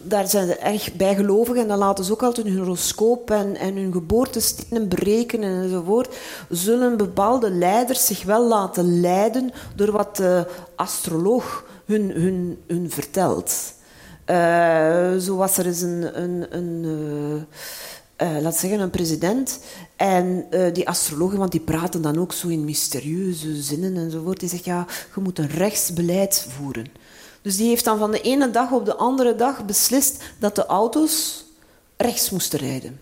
daar 0.02 0.28
zijn 0.28 0.46
ze 0.46 0.56
echt 0.56 0.94
bijgelovig 0.94 1.56
en 1.56 1.68
dan 1.68 1.78
laten 1.78 2.04
ze 2.04 2.12
ook 2.12 2.22
altijd 2.22 2.46
hun 2.46 2.58
horoscoop 2.58 3.30
en, 3.30 3.56
en 3.56 3.76
hun 3.76 3.92
geboortestenen 3.92 4.88
berekenen 4.88 5.62
enzovoort. 5.62 6.16
Zullen 6.48 6.96
bepaalde 6.96 7.50
leiders 7.50 8.06
zich 8.06 8.22
wel 8.22 8.48
laten 8.48 9.00
leiden 9.00 9.50
door 9.74 9.92
wat 9.92 10.16
de 10.16 10.46
astroloog 10.76 11.64
hun, 11.84 12.10
hun, 12.10 12.58
hun 12.66 12.90
vertelt. 12.90 13.72
Uh, 14.26 15.16
zo 15.16 15.36
was 15.36 15.58
er 15.58 15.66
eens 15.66 15.80
een, 15.80 16.22
een, 16.22 16.56
een 16.56 16.84
uh, 18.22 18.40
laat 18.40 18.56
zeggen, 18.56 18.80
een 18.80 18.90
president. 18.90 19.60
En 19.96 20.46
die 20.72 20.88
astrologen, 20.88 21.38
want 21.38 21.52
die 21.52 21.60
praten 21.60 22.02
dan 22.02 22.18
ook 22.18 22.32
zo 22.32 22.48
in 22.48 22.64
mysterieuze 22.64 23.62
zinnen 23.62 23.96
enzovoort, 23.96 24.40
die 24.40 24.48
zegt 24.48 24.64
ja, 24.64 24.86
je 25.14 25.20
moet 25.20 25.38
een 25.38 25.48
rechtsbeleid 25.48 26.46
voeren. 26.48 26.86
Dus 27.42 27.56
die 27.56 27.68
heeft 27.68 27.84
dan 27.84 27.98
van 27.98 28.10
de 28.10 28.20
ene 28.20 28.50
dag 28.50 28.70
op 28.70 28.84
de 28.84 28.96
andere 28.96 29.34
dag 29.34 29.64
beslist 29.64 30.22
dat 30.38 30.54
de 30.54 30.66
auto's 30.66 31.44
rechts 31.96 32.30
moesten 32.30 32.58
rijden. 32.58 33.00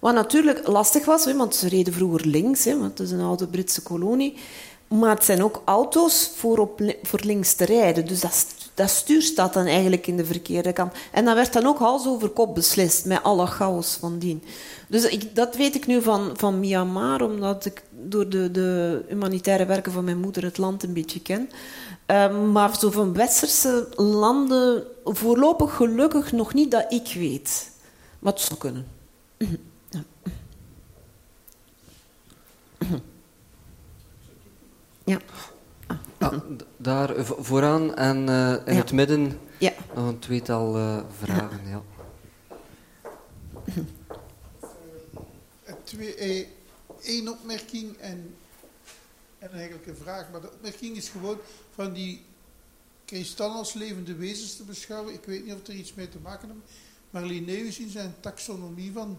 Wat 0.00 0.14
natuurlijk 0.14 0.66
lastig 0.66 1.04
was, 1.04 1.32
want 1.32 1.54
ze 1.54 1.68
reden 1.68 1.92
vroeger 1.92 2.26
links, 2.26 2.64
want 2.64 2.98
het 2.98 3.00
is 3.00 3.10
een 3.10 3.20
oude 3.20 3.46
Britse 3.46 3.82
kolonie. 3.82 4.38
Maar 4.88 5.14
het 5.14 5.24
zijn 5.24 5.44
ook 5.44 5.62
auto's 5.64 6.30
voor, 6.36 6.58
op, 6.58 6.80
voor 7.02 7.20
links 7.22 7.54
te 7.54 7.64
rijden. 7.64 8.06
Dus 8.06 8.20
dat, 8.20 8.46
dat 8.74 8.90
stuur 8.90 9.22
staat 9.22 9.52
dan 9.52 9.66
eigenlijk 9.66 10.06
in 10.06 10.16
de 10.16 10.24
verkeerde 10.24 10.72
kant. 10.72 10.92
En 11.12 11.24
dat 11.24 11.34
werd 11.34 11.52
dan 11.52 11.66
ook 11.66 11.78
hals 11.78 12.06
over 12.06 12.28
kop 12.28 12.54
beslist, 12.54 13.04
met 13.04 13.22
alle 13.22 13.46
chaos 13.46 13.96
van 14.00 14.18
dien. 14.18 14.42
Dus 14.88 15.04
ik, 15.04 15.34
dat 15.34 15.56
weet 15.56 15.74
ik 15.74 15.86
nu 15.86 16.02
van, 16.02 16.30
van 16.34 16.60
Myanmar, 16.60 17.22
omdat 17.22 17.64
ik 17.64 17.82
door 17.90 18.28
de, 18.28 18.50
de 18.50 19.02
humanitaire 19.08 19.66
werken 19.66 19.92
van 19.92 20.04
mijn 20.04 20.20
moeder 20.20 20.44
het 20.44 20.58
land 20.58 20.82
een 20.82 20.92
beetje 20.92 21.20
ken. 21.20 21.50
Um, 22.12 22.52
maar 22.52 22.78
zo 22.78 22.90
van 22.90 23.12
westerse 23.12 23.88
landen 23.96 24.84
voorlopig 25.04 25.76
gelukkig 25.76 26.32
nog 26.32 26.54
niet 26.54 26.70
dat 26.70 26.92
ik 26.92 27.12
weet. 27.14 27.70
Wat 28.18 28.40
zou 28.40 28.58
kunnen. 28.58 28.86
Ja. 35.04 35.18
Ah, 36.18 36.40
daar 36.76 37.24
vooraan 37.24 37.94
en 37.94 38.16
uh, 38.28 38.50
in 38.64 38.74
ja. 38.74 38.80
het 38.80 38.92
midden 38.92 39.38
ja. 39.58 39.72
nog 39.94 40.06
een 40.06 40.18
tweetal 40.18 40.78
uh, 40.78 40.98
vragen. 41.18 41.60
Ja. 41.68 41.82
Twee, 45.84 46.14
eh, 46.14 46.46
één 47.02 47.28
opmerking 47.28 47.96
en 47.96 48.34
en 49.42 49.50
eigenlijk 49.52 49.86
een 49.86 49.96
vraag. 49.96 50.30
Maar 50.30 50.40
de 50.40 50.52
opmerking 50.52 50.96
is 50.96 51.08
gewoon 51.08 51.38
van 51.74 51.92
die 51.92 52.22
kristallen 53.04 53.56
als 53.56 53.72
levende 53.72 54.14
wezens 54.14 54.56
te 54.56 54.62
beschouwen. 54.62 55.14
Ik 55.14 55.24
weet 55.24 55.44
niet 55.44 55.54
of 55.54 55.66
er 55.66 55.74
iets 55.74 55.94
mee 55.94 56.08
te 56.08 56.18
maken 56.18 56.48
heeft. 56.48 56.60
Maar 57.10 57.24
Linnaeus 57.24 57.78
in 57.78 57.88
zijn 57.88 58.14
taxonomie 58.20 58.92
van 58.92 59.18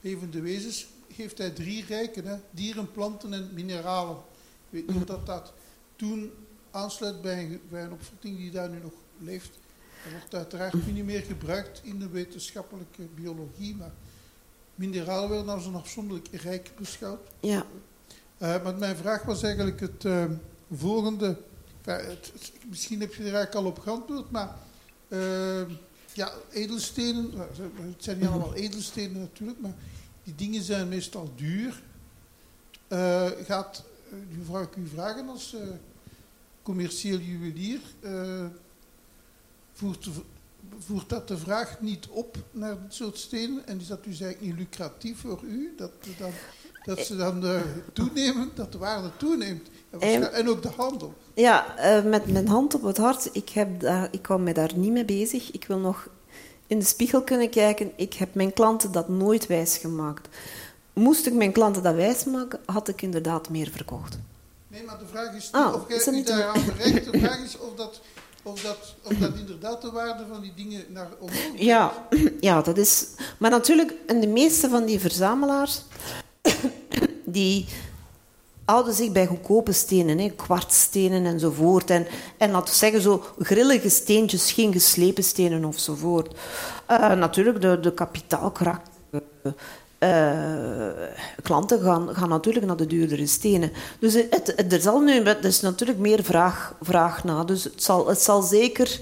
levende 0.00 0.40
wezens 0.40 0.86
geeft 1.12 1.38
hij 1.38 1.50
drie 1.50 1.84
rijken. 1.84 2.24
Hè? 2.24 2.36
Dieren, 2.50 2.92
planten 2.92 3.32
en 3.32 3.50
mineralen. 3.54 4.16
Ik 4.16 4.70
weet 4.70 4.86
niet 4.86 4.96
of 4.96 5.04
dat, 5.04 5.26
dat 5.26 5.52
toen 5.96 6.32
aansluit 6.70 7.22
bij 7.22 7.44
een, 7.44 7.60
bij 7.68 7.88
opvatting 7.88 8.36
die 8.36 8.50
daar 8.50 8.68
nu 8.68 8.78
nog 8.78 8.92
leeft. 9.18 9.58
Dat 10.02 10.12
wordt 10.12 10.34
uiteraard 10.34 10.92
niet 10.92 11.04
meer 11.04 11.22
gebruikt 11.22 11.80
in 11.84 11.98
de 11.98 12.08
wetenschappelijke 12.08 13.02
biologie, 13.14 13.76
maar 13.76 13.92
mineralen 14.74 15.30
werden 15.30 15.54
als 15.54 15.66
een 15.66 15.74
afzonderlijk 15.74 16.28
rijk 16.32 16.70
beschouwd. 16.76 17.20
Ja. 17.40 17.66
Uh, 18.38 18.62
maar 18.62 18.74
mijn 18.74 18.96
vraag 18.96 19.22
was 19.22 19.42
eigenlijk 19.42 19.80
het 19.80 20.04
uh, 20.04 20.24
volgende. 20.72 21.36
het, 21.84 22.32
misschien 22.68 23.00
heb 23.00 23.14
je 23.14 23.18
er 23.18 23.34
eigenlijk 23.34 23.54
al 23.54 23.64
op 23.64 23.78
geantwoord, 23.78 24.30
maar 24.30 24.56
uh, 25.08 25.60
ja, 26.12 26.32
edelstenen, 26.50 27.32
het 27.38 28.04
zijn 28.04 28.18
niet 28.18 28.28
allemaal 28.28 28.54
edelstenen 28.54 29.20
natuurlijk, 29.20 29.60
maar 29.60 29.74
die 30.24 30.34
dingen 30.34 30.62
zijn 30.62 30.88
meestal 30.88 31.32
duur. 31.36 31.82
gaat, 33.46 33.84
nu 34.28 34.44
vraag 34.44 34.62
ik 34.62 34.76
u 34.76 34.86
vragen 34.86 35.28
als 35.28 35.56
commercieel 36.62 37.18
juwelier, 37.18 37.80
voert, 39.72 40.08
voert 40.78 41.08
dat 41.08 41.28
de 41.28 41.38
vraag 41.38 41.80
niet 41.80 42.06
op 42.06 42.36
naar 42.50 42.82
dit 42.82 42.94
soort 42.94 43.18
stenen? 43.18 43.66
En 43.66 43.80
is 43.80 43.86
dat 43.86 44.04
dus 44.04 44.20
eigenlijk 44.20 44.52
niet 44.52 44.66
lucratief 44.66 45.20
voor 45.20 45.42
u? 45.42 45.74
Dat, 45.76 45.92
dan, 46.18 46.32
dat 46.86 46.98
ze 46.98 47.16
dan 47.16 47.44
uh, 47.44 47.60
toenemen, 47.92 48.50
dat 48.54 48.72
de 48.72 48.78
waarde 48.78 49.10
toeneemt. 49.16 49.68
En, 49.98 50.32
en 50.32 50.48
ook 50.48 50.62
de 50.62 50.70
handel. 50.76 51.14
Ja, 51.34 51.74
uh, 51.78 52.04
met 52.10 52.32
mijn 52.32 52.48
hand 52.48 52.74
op 52.74 52.82
het 52.82 52.96
hart, 52.96 53.28
ik, 53.32 53.48
heb 53.48 53.80
daar, 53.80 54.08
ik 54.10 54.26
hou 54.26 54.40
me 54.40 54.52
daar 54.52 54.72
niet 54.74 54.92
mee 54.92 55.04
bezig. 55.04 55.50
Ik 55.50 55.64
wil 55.64 55.78
nog 55.78 56.08
in 56.66 56.78
de 56.78 56.84
spiegel 56.84 57.22
kunnen 57.22 57.50
kijken. 57.50 57.92
Ik 57.96 58.14
heb 58.14 58.34
mijn 58.34 58.52
klanten 58.52 58.92
dat 58.92 59.08
nooit 59.08 59.46
wijs 59.46 59.76
gemaakt. 59.76 60.28
Moest 60.92 61.26
ik 61.26 61.34
mijn 61.34 61.52
klanten 61.52 61.82
dat 61.82 61.94
wijs 61.94 62.24
maken, 62.24 62.60
had 62.66 62.88
ik 62.88 63.02
inderdaad 63.02 63.48
meer 63.48 63.68
verkocht. 63.70 64.18
Nee, 64.68 64.84
maar 64.84 64.98
de 64.98 65.06
vraag 65.06 65.34
is 65.34 65.48
ah, 65.52 65.74
of 65.74 65.88
jij 65.88 66.22
daar 66.22 66.36
daaraan 66.36 66.64
bereikt. 66.64 67.12
De 67.12 67.18
vraag 67.18 67.44
is 67.44 67.58
of 67.58 67.74
dat 67.74 68.00
of 68.46 68.62
dat, 68.62 68.94
of 69.02 69.12
dat 69.12 69.34
inderdaad 69.34 69.82
de 69.82 69.90
waarde 69.90 70.24
van 70.28 70.40
die 70.40 70.52
dingen 70.56 70.84
naar 70.88 71.08
omhoog 71.18 71.42
ja, 71.56 71.92
ja, 72.40 72.62
dat 72.62 72.78
is... 72.78 73.06
Maar 73.38 73.50
natuurlijk, 73.50 73.94
en 74.06 74.20
de 74.20 74.26
meeste 74.26 74.68
van 74.68 74.84
die 74.84 75.00
verzamelaars... 75.00 75.82
die 77.36 77.66
houden 78.64 78.94
zich 78.94 79.12
bij 79.12 79.26
goedkope 79.26 79.72
stenen, 79.72 80.18
hè, 80.18 80.28
kwartstenen 80.28 81.26
enzovoort. 81.26 81.90
En, 81.90 82.06
en 82.36 82.50
laten 82.50 82.72
we 82.72 82.78
zeggen, 82.78 83.00
zo 83.00 83.24
grillige 83.38 83.88
steentjes, 83.88 84.52
geen 84.52 84.72
geslepen 84.72 85.24
stenen 85.24 85.64
ofzovoort. 85.64 86.34
Uh, 86.90 87.12
natuurlijk, 87.12 87.60
de, 87.60 87.80
de 87.80 87.92
kapitaalkracht... 87.94 88.80
Uh, 89.98 90.88
klanten 91.42 91.80
gaan, 91.80 92.08
gaan 92.14 92.28
natuurlijk 92.28 92.66
naar 92.66 92.76
de 92.76 92.86
duurdere 92.86 93.26
stenen. 93.26 93.72
Dus 93.98 94.14
het, 94.14 94.72
er 94.72 94.80
zal 94.80 95.00
nu, 95.00 95.22
er 95.22 95.44
is 95.44 95.60
natuurlijk 95.60 95.98
meer 95.98 96.24
vraag, 96.24 96.74
vraag 96.80 97.24
naar. 97.24 97.46
Dus 97.46 97.64
het 97.64 97.82
zal, 97.82 98.08
het 98.08 98.20
zal 98.20 98.42
zeker 98.42 99.00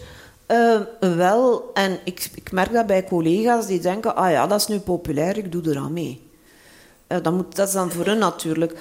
wel, 1.00 1.70
en 1.74 1.98
ik, 2.04 2.30
ik 2.34 2.52
merk 2.52 2.72
dat 2.72 2.86
bij 2.86 3.04
collega's 3.04 3.66
die 3.66 3.80
denken, 3.80 4.16
ah 4.16 4.30
ja, 4.30 4.46
dat 4.46 4.60
is 4.60 4.66
nu 4.66 4.78
populair, 4.78 5.36
ik 5.36 5.52
doe 5.52 5.62
eraan 5.66 5.92
mee. 5.92 6.32
Uh, 7.08 7.18
dat, 7.22 7.32
moet, 7.32 7.56
dat 7.56 7.68
is 7.68 7.74
dan 7.74 7.90
voor 7.90 8.04
hen 8.04 8.18
natuurlijk. 8.18 8.78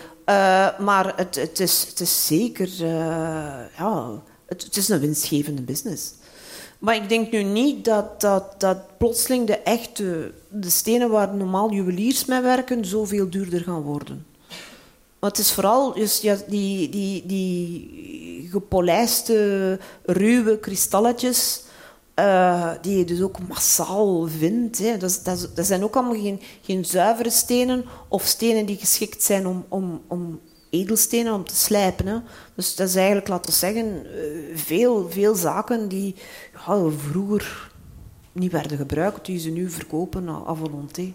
maar 0.79 1.13
het, 1.15 1.35
het, 1.35 1.59
is, 1.59 1.85
het 1.89 1.99
is 1.99 2.25
zeker, 2.25 2.69
ja, 3.77 4.21
het, 4.45 4.63
het 4.63 4.77
is 4.77 4.89
een 4.89 4.99
winstgevende 4.99 5.61
business. 5.61 6.13
Maar 6.83 6.95
ik 6.95 7.09
denk 7.09 7.31
nu 7.31 7.43
niet 7.43 7.85
dat, 7.85 8.21
dat, 8.21 8.59
dat 8.59 8.97
plotseling 8.97 9.47
de 9.47 9.57
echte 9.57 10.31
de 10.49 10.69
stenen 10.69 11.09
waar 11.09 11.33
normaal 11.33 11.71
juweliers 11.71 12.25
mee 12.25 12.41
werken 12.41 12.85
zoveel 12.85 13.29
duurder 13.29 13.61
gaan 13.61 13.81
worden. 13.81 14.25
Maar 15.19 15.29
het 15.29 15.39
is 15.39 15.51
vooral 15.51 15.93
dus, 15.93 16.21
ja, 16.21 16.37
die, 16.47 16.89
die, 16.89 17.25
die 17.25 18.47
gepolijste, 18.51 19.79
ruwe 20.05 20.59
kristalletjes, 20.59 21.63
uh, 22.15 22.71
die 22.81 22.97
je 22.97 23.05
dus 23.05 23.21
ook 23.21 23.47
massaal 23.47 24.27
vindt. 24.27 24.77
Hè. 24.77 24.97
Dat, 24.97 25.19
dat, 25.23 25.49
dat, 25.55 25.65
zijn 25.65 25.83
ook 25.83 25.95
allemaal 25.95 26.21
geen, 26.21 26.41
geen 26.61 26.85
zuivere 26.85 27.29
stenen 27.29 27.85
of 28.07 28.25
stenen 28.25 28.65
die 28.65 28.77
geschikt 28.77 29.23
zijn 29.23 29.47
om, 29.47 29.65
om, 29.69 30.01
om 30.07 30.39
edelstenen 30.69 31.33
om 31.33 31.45
te 31.45 31.55
slijpen. 31.55 32.07
Hè. 32.07 32.17
Dus 32.55 32.75
dat 32.75 32.87
is 32.87 32.95
eigenlijk, 32.95 33.27
laten 33.27 33.51
we 33.51 33.57
zeggen, 33.57 34.05
eh, 34.05 34.57
veel, 34.57 35.09
veel 35.09 35.35
zaken 35.35 35.87
die 35.87 36.15
ja, 36.53 36.89
vroeger 36.89 37.71
niet 38.31 38.51
werden 38.51 38.77
gebruikt, 38.77 39.25
die 39.25 39.39
ze 39.39 39.49
nu 39.49 39.69
verkopen 39.69 40.29
à 40.29 40.55
volonté. 40.55 41.13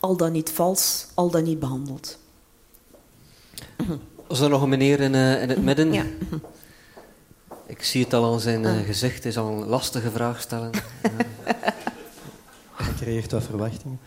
Al 0.00 0.16
dan 0.16 0.32
niet 0.32 0.50
vals, 0.50 1.06
al 1.14 1.30
dan 1.30 1.42
niet 1.42 1.58
behandeld. 1.58 2.18
Was 4.28 4.40
er 4.40 4.48
nog 4.48 4.62
een 4.62 4.68
meneer 4.68 5.00
in, 5.00 5.14
uh, 5.14 5.42
in 5.42 5.48
het 5.48 5.62
midden? 5.62 5.92
Ja. 5.92 6.04
Ik 7.66 7.82
zie 7.82 8.04
het 8.04 8.14
al 8.14 8.32
aan 8.32 8.40
zijn 8.40 8.62
uh, 8.62 8.78
gezicht, 8.86 9.22
hij 9.22 9.32
zal 9.32 9.48
een 9.48 9.66
lastige 9.66 10.10
vraag 10.10 10.40
stellen. 10.40 10.70
Hij 12.76 12.94
creëert 12.96 13.32
wat 13.32 13.42
verwachtingen. 13.42 14.00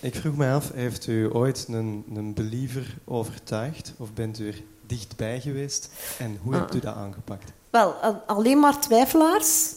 Ik 0.00 0.14
vroeg 0.14 0.36
me 0.36 0.50
af, 0.50 0.72
heeft 0.74 1.06
u 1.06 1.34
ooit 1.34 1.66
een, 1.68 2.04
een 2.14 2.34
believer 2.34 2.96
overtuigd? 3.04 3.92
Of 3.96 4.12
bent 4.12 4.38
u 4.38 4.48
er 4.48 4.62
dichtbij 4.86 5.40
geweest? 5.40 5.90
En 6.18 6.38
hoe 6.42 6.54
hebt 6.54 6.74
u 6.74 6.80
dat 6.80 6.94
aangepakt? 6.94 7.52
Wel, 7.70 7.92
alleen 8.26 8.60
maar 8.60 8.80
twijfelaars. 8.80 9.72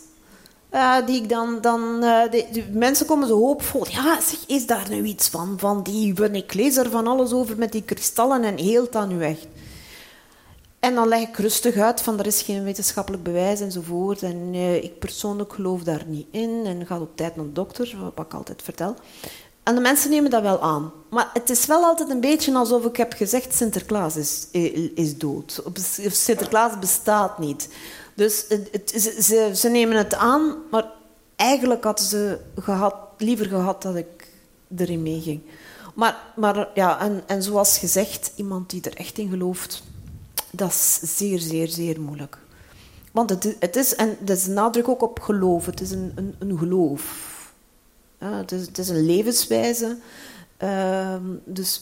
Uh, 0.74 1.06
die 1.06 1.22
ik 1.22 1.30
dan, 1.30 1.58
dan 1.62 2.04
uh, 2.04 2.32
die, 2.32 2.66
mensen 2.72 3.06
komen 3.06 3.28
zo 3.28 3.40
hoopvol. 3.40 3.86
Ja, 3.90 4.22
zeg, 4.22 4.40
is 4.48 4.68
daar 4.68 4.90
nu 4.90 5.04
iets 5.04 5.30
van? 5.30 5.56
Van 5.60 5.84
die, 5.84 6.32
ik 6.32 6.54
lees 6.54 6.78
er 6.78 6.90
van 6.90 7.08
alles 7.08 7.32
over 7.32 7.58
met 7.58 7.72
die 7.72 7.84
kristallen 7.84 8.44
en 8.44 8.58
heelt 8.58 8.92
dat 8.92 9.08
nu 9.08 9.24
echt? 9.24 9.48
En 10.80 10.96
dan 10.96 11.08
leg 11.08 11.22
ik 11.22 11.38
rustig 11.38 11.76
uit 11.76 12.02
van 12.02 12.20
er 12.20 12.26
is 12.26 12.42
geen 12.42 12.64
wetenschappelijk 12.64 13.24
bewijs 13.24 13.60
enzovoort. 13.60 14.24
En 14.24 14.54
uh, 14.54 14.84
ik 14.84 15.00
persoonlijk 15.00 15.54
geloof 15.54 15.84
daar 15.84 16.04
niet 16.08 16.28
in. 16.32 16.62
En 16.66 16.86
ga 16.86 17.00
op 17.00 17.16
tijd 17.16 17.36
naar 17.36 17.46
de 17.46 17.52
dokter, 17.52 17.98
wat 18.16 18.26
ik 18.26 18.34
altijd 18.34 18.62
vertel. 18.62 18.96
En 19.64 19.76
de 19.76 19.82
mensen 19.82 20.10
nemen 20.10 20.32
dat 20.32 20.42
wel 20.42 20.62
aan. 20.62 20.92
Maar 21.10 21.30
het 21.34 21.50
is 21.50 21.66
wel 21.66 21.84
altijd 21.84 22.10
een 22.10 22.20
beetje 22.20 22.54
alsof 22.54 22.86
ik 22.86 22.98
heb 22.98 23.14
gezegd 23.14 23.56
Sinterklaas 23.56 24.16
is, 24.16 24.48
is 24.96 25.18
dood. 25.18 25.64
Sinterklaas 26.12 26.80
bestaat 26.80 27.40
niet. 27.40 27.70
Dus 28.14 28.46
het, 28.48 28.92
ze, 29.20 29.52
ze, 29.56 29.70
nemen 29.70 29.98
het 29.98 30.16
aan, 30.16 30.56
maar 30.72 30.86
eigenlijk 31.36 31.84
hadden 31.84 32.06
ze 32.06 32.40
gehad, 32.56 32.96
liever 33.18 33.46
gehad 33.46 33.82
dat 33.82 33.96
ik 33.96 34.28
erin 34.78 35.02
meeging. 35.02 35.42
Maar, 35.96 36.18
maar 36.36 36.70
ja, 36.74 37.00
en, 37.00 37.24
en 37.26 37.44
zoals 37.44 37.78
gezegd, 37.78 38.32
iemand 38.36 38.70
die 38.70 38.82
er 38.82 38.96
echt 38.96 39.18
in 39.18 39.30
gelooft, 39.30 39.84
dat 40.58 40.70
is 40.70 41.00
zeer, 41.18 41.40
zeer, 41.40 41.68
zeer 41.68 42.02
moeilijk. 42.02 42.38
Want 43.12 43.30
het, 43.30 43.56
het 43.60 43.76
is, 43.76 43.96
en 43.96 44.18
dat 44.20 44.38
is 44.38 44.48
nadruk 44.48 44.88
ook 44.88 45.02
op 45.02 45.20
geloof, 45.20 45.66
het 45.66 45.82
is 45.82 45.92
een, 45.92 46.12
een, 46.16 46.36
een 46.40 46.58
geloof. 46.58 47.36
Ja, 48.20 48.38
het, 48.38 48.52
is, 48.52 48.66
het, 48.66 48.78
is, 48.78 48.90
een 48.90 49.06
levenswijze. 49.06 49.98
Uh, 50.64 51.16
dus 51.46 51.82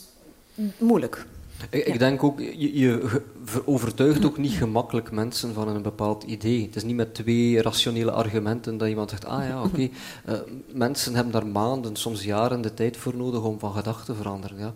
moeilijk. 0.78 1.26
Ik, 1.70 1.86
ik 1.86 2.00
denk 2.00 2.24
ook, 2.24 2.40
je, 2.40 2.80
je 2.80 3.22
overtuigt 3.66 4.26
ook 4.26 4.38
niet 4.38 4.52
gemakkelijk 4.52 5.12
mensen 5.12 5.54
van 5.54 5.68
een 5.68 5.82
bepaald 5.82 6.24
idee. 6.24 6.62
Het 6.62 6.76
is 6.76 6.84
niet 6.84 6.96
met 6.96 7.14
twee 7.14 7.62
rationele 7.62 8.12
argumenten 8.12 8.78
dat 8.78 8.88
iemand 8.88 9.10
zegt, 9.10 9.26
ah 9.26 9.48
ja, 9.48 9.58
oké. 9.58 9.68
Okay. 9.68 9.92
Uh, 10.30 10.34
mensen 10.74 11.16
hebben 11.16 11.34
daar 11.34 11.48
maanden, 11.48 11.96
soms 11.96 12.24
jaren 12.24 12.62
de 12.62 12.74
tijd 12.74 12.98
voor 12.98 13.16
nodig 13.16 13.42
om 13.42 13.60
van 13.60 13.74
gedachten 13.74 14.06
te 14.06 14.22
veranderen. 14.22 14.58
Ja. 14.58 14.74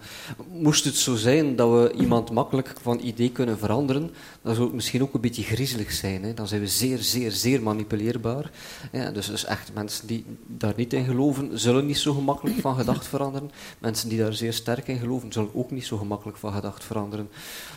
Moest 0.52 0.86
het 0.86 0.96
zo 0.96 1.16
zijn 1.16 1.56
dat 1.56 1.70
we 1.70 1.94
iemand 2.00 2.32
makkelijk 2.32 2.74
van 2.82 3.00
idee 3.00 3.32
kunnen 3.32 3.58
veranderen, 3.58 4.12
dan 4.42 4.54
zou 4.54 4.66
het 4.66 4.76
misschien 4.76 5.02
ook 5.02 5.14
een 5.14 5.22
beetje 5.22 5.44
griezelig 5.44 5.92
zijn. 5.92 6.24
Hè. 6.24 6.34
Dan 6.34 6.48
zijn 6.48 6.62
we 6.62 6.68
zeer, 6.68 6.98
zeer, 6.98 7.32
zeer 7.32 7.64
manipuleerbaar. 7.64 8.52
Ja, 8.92 9.12
dus, 9.12 9.28
dus 9.28 9.46
echt, 9.46 9.74
mensen 9.74 10.08
die 10.08 10.26
daar 10.48 10.74
niet 10.76 10.94
in 10.94 11.06
geloven, 11.06 11.60
zullen 11.60 11.86
niet 11.86 11.98
zo 11.98 12.14
gemakkelijk 12.14 12.60
van 12.60 12.76
gedachten 12.76 13.10
veranderen. 13.10 13.52
Mensen 13.80 14.10
die 14.10 14.20
daar 14.20 14.34
zeer 14.34 14.54
sterk 14.54 14.88
in 14.88 15.00
geloven, 15.00 15.32
zullen 15.32 15.56
ook 15.56 15.72
niet 15.72 15.86
zo 15.86 15.98
gemakkelijk 15.98 16.38
van 16.38 16.54
gedachten 16.54 16.84
veranderen. 16.84 17.30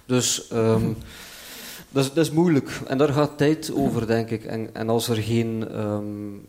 Dus 0.06 0.50
um, 0.52 0.81
dat, 1.88 2.04
is, 2.04 2.12
dat, 2.12 2.24
is, 2.24 2.30
moeilijk. 2.30 2.80
En 2.86 2.98
daar 2.98 3.12
gaat 3.12 3.38
tijd 3.38 3.72
over, 3.74 4.06
denk 4.06 4.30
ik. 4.30 4.44
En, 4.44 4.74
en 4.74 4.88
als 4.88 5.08
er 5.08 5.16
geen, 5.16 5.78
um, 5.80 6.46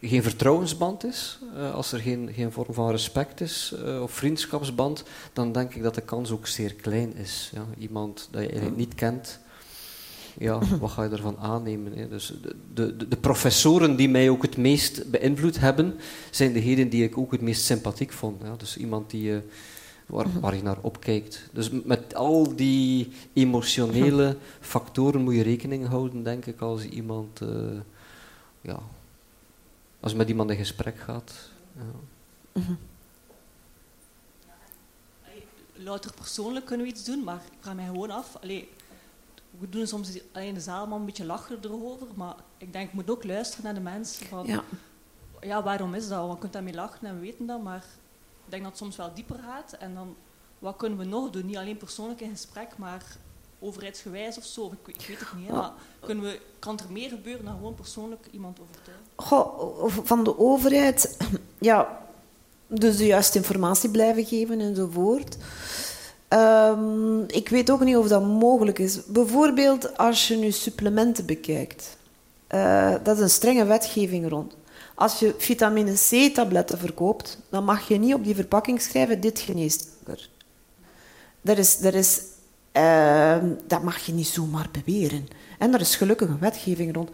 geen 0.00 0.22
vertrouwensband 0.22 1.04
is, 1.04 1.38
uh, 1.56 1.74
als 1.74 1.92
er 1.92 2.00
geen, 2.00 2.30
geen 2.34 2.52
vorm 2.52 2.74
van 2.74 2.90
respect 2.90 3.40
is 3.40 3.74
uh, 3.84 4.02
of 4.02 4.10
vriendschapsband, 4.10 5.04
dan 5.32 5.52
denk 5.52 5.74
ik 5.74 5.82
dat 5.82 5.94
de 5.94 6.00
kans 6.00 6.30
ook 6.30 6.46
zeer 6.46 6.74
klein 6.74 7.16
is. 7.16 7.50
Ja? 7.54 7.64
Iemand 7.78 8.28
dat 8.30 8.42
je 8.42 8.48
eigenlijk 8.48 8.76
niet 8.76 8.94
kent, 8.94 9.40
ja, 10.38 10.58
wat 10.80 10.90
ga 10.90 11.02
je 11.02 11.10
ervan 11.10 11.38
aannemen? 11.38 11.92
Hè? 11.92 12.08
Dus 12.08 12.32
de, 12.74 12.96
de, 12.96 13.08
de, 13.08 13.16
professoren 13.16 13.96
die 13.96 14.08
mij 14.08 14.28
ook 14.28 14.42
het 14.42 14.56
meest 14.56 15.10
beïnvloed 15.10 15.60
hebben, 15.60 15.94
zijn 16.30 16.52
degenen 16.52 16.88
die 16.88 17.04
ik 17.04 17.18
ook 17.18 17.32
het 17.32 17.40
meest 17.40 17.64
sympathiek 17.64 18.12
vond. 18.12 18.42
Dus 18.58 18.76
iemand 18.76 19.10
die 19.10 19.42
waar, 20.12 20.28
mhm. 20.28 20.40
waar 20.40 20.56
je 20.56 20.62
naar 20.62 20.78
opkijkt. 20.80 21.48
Dus 21.52 21.70
met 21.70 22.14
al 22.14 22.56
die 22.56 23.12
emotionele 23.32 24.26
mhm. 24.26 24.36
factoren 24.72 25.22
moet 25.22 25.34
je 25.34 25.42
rekening 25.42 25.88
houden, 25.88 26.22
denk 26.22 26.46
ik, 26.46 26.60
als 26.60 26.84
iemand, 26.84 27.40
uh, 27.40 27.80
ja, 28.60 28.78
als 30.00 30.12
je 30.12 30.18
met 30.18 30.28
iemand 30.28 30.50
in 30.50 30.56
gesprek 30.56 30.98
gaat. 30.98 31.50
Ja. 31.76 32.60
Mm 32.60 32.78
Louter 35.84 36.12
persoonlijk 36.14 36.66
kunnen 36.66 36.86
we 36.86 36.92
iets 36.92 37.04
doen, 37.04 37.24
maar 37.24 37.36
ik 37.36 37.58
vraag 37.60 37.74
mij 37.74 37.86
gewoon 37.86 38.10
af. 38.10 38.36
Allee, 38.42 38.68
we 39.58 39.68
doen 39.68 39.86
soms 39.86 40.18
in 40.32 40.54
de 40.54 40.60
zaal 40.60 40.86
maar 40.86 40.98
een 40.98 41.04
beetje 41.04 41.24
lachen 41.24 41.58
erover, 41.62 42.06
maar 42.14 42.34
ik 42.58 42.72
denk, 42.72 42.88
ik 42.88 42.94
moet 42.94 43.10
ook 43.10 43.24
luisteren 43.24 43.64
naar 43.64 43.74
de 43.74 43.80
mensen. 43.80 44.26
Van, 44.26 44.46
ja. 44.46 44.64
ja, 45.40 45.62
waarom 45.62 45.94
is 45.94 46.08
dat? 46.08 46.18
Want 46.18 46.32
je 46.32 46.38
kunt 46.38 46.52
daarmee 46.52 46.74
lachen 46.74 47.08
en 47.08 47.14
we 47.14 47.20
weten 47.20 47.46
dat, 47.46 47.62
maar 47.62 47.84
denk 48.48 48.62
dat 48.62 48.72
het 48.72 48.80
soms 48.80 48.96
wel 48.96 49.14
dieper 49.14 49.38
gaat. 49.46 49.72
En 49.72 49.94
dan, 49.94 50.14
wat 50.58 50.76
kunnen 50.76 50.98
we 50.98 51.04
nog 51.04 51.30
doen? 51.30 51.46
Niet 51.46 51.56
alleen 51.56 51.76
persoonlijk 51.76 52.20
in 52.20 52.30
gesprek, 52.30 52.68
maar 52.76 53.04
overheidsgewijs 53.60 54.38
of 54.38 54.44
zo. 54.44 54.66
Ik, 54.66 54.94
ik 54.94 55.06
weet 55.08 55.18
het 55.18 55.28
niet. 55.36 55.50
Maar 55.50 55.72
kunnen 56.00 56.24
we, 56.24 56.40
kan 56.58 56.78
er 56.78 56.92
meer 56.92 57.08
gebeuren 57.08 57.44
dan 57.44 57.54
gewoon 57.54 57.74
persoonlijk 57.74 58.26
iemand 58.30 58.58
overtuigen? 58.60 60.06
Van 60.06 60.24
de 60.24 60.38
overheid, 60.38 61.16
ja, 61.58 62.00
dus 62.66 62.96
de 62.96 63.06
juiste 63.06 63.38
informatie 63.38 63.90
blijven 63.90 64.24
geven 64.24 64.60
enzovoort. 64.60 65.36
Um, 66.28 67.24
ik 67.26 67.48
weet 67.48 67.70
ook 67.70 67.80
niet 67.80 67.96
of 67.96 68.08
dat 68.08 68.24
mogelijk 68.26 68.78
is. 68.78 69.06
Bijvoorbeeld 69.06 69.98
als 69.98 70.28
je 70.28 70.36
nu 70.36 70.50
supplementen 70.50 71.26
bekijkt. 71.26 71.96
Uh, 72.54 72.94
dat 73.02 73.16
is 73.16 73.22
een 73.22 73.30
strenge 73.30 73.64
wetgeving 73.64 74.28
rond. 74.28 74.54
Als 74.94 75.18
je 75.18 75.34
vitamine 75.38 75.92
C-tabletten 75.92 76.78
verkoopt, 76.78 77.38
dan 77.50 77.64
mag 77.64 77.88
je 77.88 77.98
niet 77.98 78.14
op 78.14 78.24
die 78.24 78.34
verpakking 78.34 78.80
schrijven: 78.80 79.20
dit 79.20 79.40
geneest 79.40 79.90
kanker. 80.04 80.28
Dat, 81.40 81.58
is, 81.58 81.78
dat, 81.78 81.94
is, 81.94 82.20
uh, 82.72 83.36
dat 83.66 83.82
mag 83.82 83.98
je 83.98 84.12
niet 84.12 84.26
zomaar 84.26 84.68
beweren. 84.72 85.28
En 85.58 85.74
er 85.74 85.80
is 85.80 85.96
gelukkig 85.96 86.28
een 86.28 86.38
wetgeving 86.38 86.94
rond. 86.94 87.10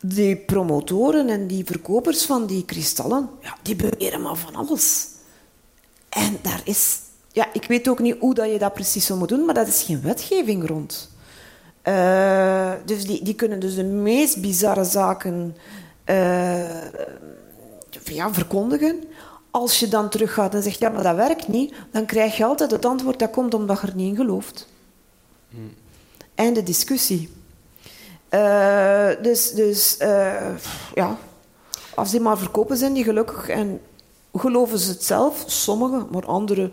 Die 0.00 0.36
promotoren 0.36 1.28
en 1.28 1.46
die 1.46 1.64
verkopers 1.64 2.24
van 2.24 2.46
die 2.46 2.64
kristallen, 2.64 3.28
ja, 3.40 3.56
die 3.62 3.76
beweren 3.76 4.22
maar 4.22 4.36
van 4.36 4.54
alles. 4.54 5.06
En 6.08 6.38
daar 6.42 6.60
is... 6.64 6.98
Ja, 7.32 7.48
ik 7.52 7.64
weet 7.64 7.88
ook 7.88 7.98
niet 7.98 8.16
hoe 8.18 8.34
dat 8.34 8.50
je 8.50 8.58
dat 8.58 8.74
precies 8.74 9.06
zou 9.06 9.18
moeten 9.18 9.36
doen, 9.36 9.46
maar 9.46 9.54
dat 9.54 9.68
is 9.68 9.82
geen 9.82 10.02
wetgeving 10.02 10.68
rond. 10.68 11.10
Uh, 11.84 12.72
dus 12.84 13.04
die, 13.04 13.24
die 13.24 13.34
kunnen 13.34 13.60
dus 13.60 13.74
de 13.74 13.84
meest 13.84 14.40
bizarre 14.40 14.84
zaken 14.84 15.56
ja, 18.04 18.32
verkondigen. 18.32 19.04
Als 19.50 19.80
je 19.80 19.88
dan 19.88 20.08
teruggaat 20.08 20.54
en 20.54 20.62
zegt, 20.62 20.78
ja, 20.78 20.88
maar 20.88 21.02
dat 21.02 21.16
werkt 21.16 21.48
niet, 21.48 21.74
dan 21.90 22.06
krijg 22.06 22.36
je 22.36 22.44
altijd 22.44 22.70
het 22.70 22.84
antwoord, 22.84 23.18
dat 23.18 23.30
komt 23.30 23.54
omdat 23.54 23.80
je 23.80 23.86
er 23.86 23.94
niet 23.94 24.08
in 24.08 24.16
gelooft. 24.16 24.68
Hmm. 25.50 25.74
Einde 26.34 26.62
discussie. 26.62 27.30
Uh, 28.30 29.08
dus 29.22 29.52
dus 29.52 29.96
uh, 30.00 30.56
ja, 30.94 31.18
als 31.94 32.10
die 32.10 32.20
maar 32.20 32.38
verkopen 32.38 32.76
zijn, 32.76 32.92
die 32.92 33.04
gelukkig. 33.04 33.48
En 33.48 33.80
geloven 34.34 34.78
ze 34.78 34.90
het 34.90 35.04
zelf, 35.04 35.44
sommigen, 35.46 36.06
maar 36.10 36.26
anderen 36.26 36.72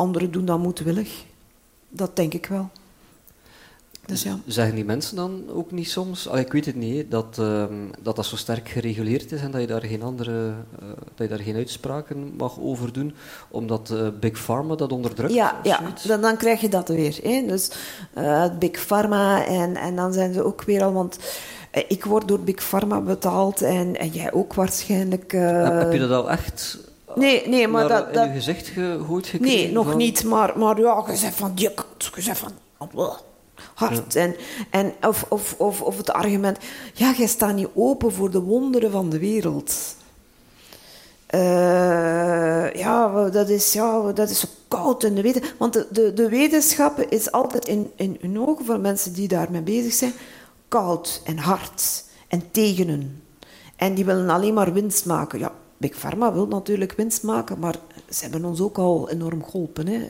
andere 0.00 0.30
doen 0.30 0.44
dat 0.44 0.58
moedwillig. 0.58 1.24
Dat 1.88 2.16
denk 2.16 2.34
ik 2.34 2.46
wel. 2.46 2.70
Dus 4.10 4.22
ja. 4.22 4.38
Zeggen 4.46 4.74
die 4.74 4.84
mensen 4.84 5.16
dan 5.16 5.42
ook 5.54 5.70
niet 5.70 5.90
soms, 5.90 6.28
al, 6.28 6.38
ik 6.38 6.52
weet 6.52 6.66
het 6.66 6.74
niet, 6.74 7.10
dat, 7.10 7.36
uh, 7.40 7.64
dat 8.02 8.16
dat 8.16 8.26
zo 8.26 8.36
sterk 8.36 8.68
gereguleerd 8.68 9.32
is 9.32 9.40
en 9.40 9.50
dat 9.50 9.60
je 9.60 9.66
daar 9.66 9.82
geen 9.82 10.02
andere, 10.02 10.30
uh, 10.30 10.88
dat 11.14 11.28
je 11.28 11.28
daar 11.28 11.44
geen 11.44 11.56
uitspraken 11.56 12.32
mag 12.36 12.60
over 12.60 12.92
doen, 12.92 13.14
omdat 13.50 13.90
uh, 13.92 14.08
Big 14.20 14.44
Pharma 14.44 14.74
dat 14.74 14.92
onderdrukt? 14.92 15.32
Ja, 15.32 15.60
ja 15.62 15.80
dan, 16.06 16.20
dan 16.20 16.36
krijg 16.36 16.60
je 16.60 16.68
dat 16.68 16.88
weer. 16.88 17.18
Hè. 17.22 17.44
Dus 17.46 17.70
uh, 18.18 18.44
Big 18.58 18.86
Pharma 18.86 19.46
en, 19.46 19.76
en 19.76 19.96
dan 19.96 20.12
zijn 20.12 20.32
ze 20.32 20.44
ook 20.44 20.62
weer 20.62 20.82
al, 20.82 20.92
want 20.92 21.18
ik 21.88 22.04
word 22.04 22.28
door 22.28 22.40
Big 22.40 22.62
Pharma 22.62 23.00
betaald 23.00 23.62
en, 23.62 23.96
en 23.96 24.08
jij 24.08 24.32
ook 24.32 24.54
waarschijnlijk. 24.54 25.32
Heb 25.32 25.92
je 25.92 25.98
dat 25.98 26.10
al 26.10 26.30
echt 26.30 26.78
Nee, 27.14 27.48
nee, 27.48 27.68
maar 27.68 27.88
dat, 27.88 28.16
in 28.16 28.22
je 28.22 28.32
gezicht 28.32 28.68
gegooid 28.68 29.26
gekregen? 29.26 29.58
Nee, 29.58 29.72
nog 29.72 29.96
niet, 29.96 30.24
maar, 30.24 30.58
maar 30.58 30.80
ja, 30.80 31.04
je 31.06 31.16
zegt 31.16 31.34
van, 31.34 31.52
je 31.54 31.72
zegt 32.16 32.38
van, 32.38 32.52
hart. 33.74 34.16
En, 34.16 34.34
en 34.70 34.92
of, 35.00 35.26
of, 35.28 35.54
of, 35.58 35.80
of 35.80 35.96
het 35.96 36.10
argument, 36.10 36.58
ja, 36.94 37.12
jij 37.16 37.26
staat 37.26 37.54
niet 37.54 37.68
open 37.74 38.12
voor 38.12 38.30
de 38.30 38.40
wonderen 38.40 38.90
van 38.90 39.10
de 39.10 39.18
wereld. 39.18 39.74
Uh, 41.34 42.72
ja, 42.72 43.28
dat 43.28 43.48
is, 43.48 43.72
ja, 43.72 44.12
dat 44.12 44.30
is 44.30 44.40
zo 44.40 44.48
koud 44.68 45.04
in 45.04 45.14
de 45.14 45.22
wetenschap. 45.22 45.58
Want 45.58 45.72
de, 45.72 45.86
de, 45.90 46.12
de 46.12 46.28
wetenschap 46.28 47.00
is 47.00 47.32
altijd 47.32 47.66
in, 47.66 47.90
in 47.96 48.16
hun 48.20 48.40
ogen 48.40 48.64
van 48.64 48.80
mensen 48.80 49.12
die 49.12 49.28
daarmee 49.28 49.62
bezig 49.62 49.92
zijn, 49.92 50.12
koud 50.68 51.20
en 51.24 51.38
hard 51.38 52.04
en 52.28 52.50
tegen 52.50 52.88
hun. 52.88 53.22
En 53.76 53.94
die 53.94 54.04
willen 54.04 54.28
alleen 54.28 54.54
maar 54.54 54.72
winst 54.72 55.06
maken. 55.06 55.38
Ja, 55.38 55.52
Big 55.76 55.94
Pharma 55.94 56.32
wil 56.32 56.46
natuurlijk 56.46 56.92
winst 56.92 57.22
maken, 57.22 57.58
maar 57.58 57.76
ze 58.08 58.22
hebben 58.22 58.44
ons 58.44 58.60
ook 58.60 58.78
al 58.78 59.10
enorm 59.10 59.44
geholpen. 59.44 59.86
Hè. 59.86 60.06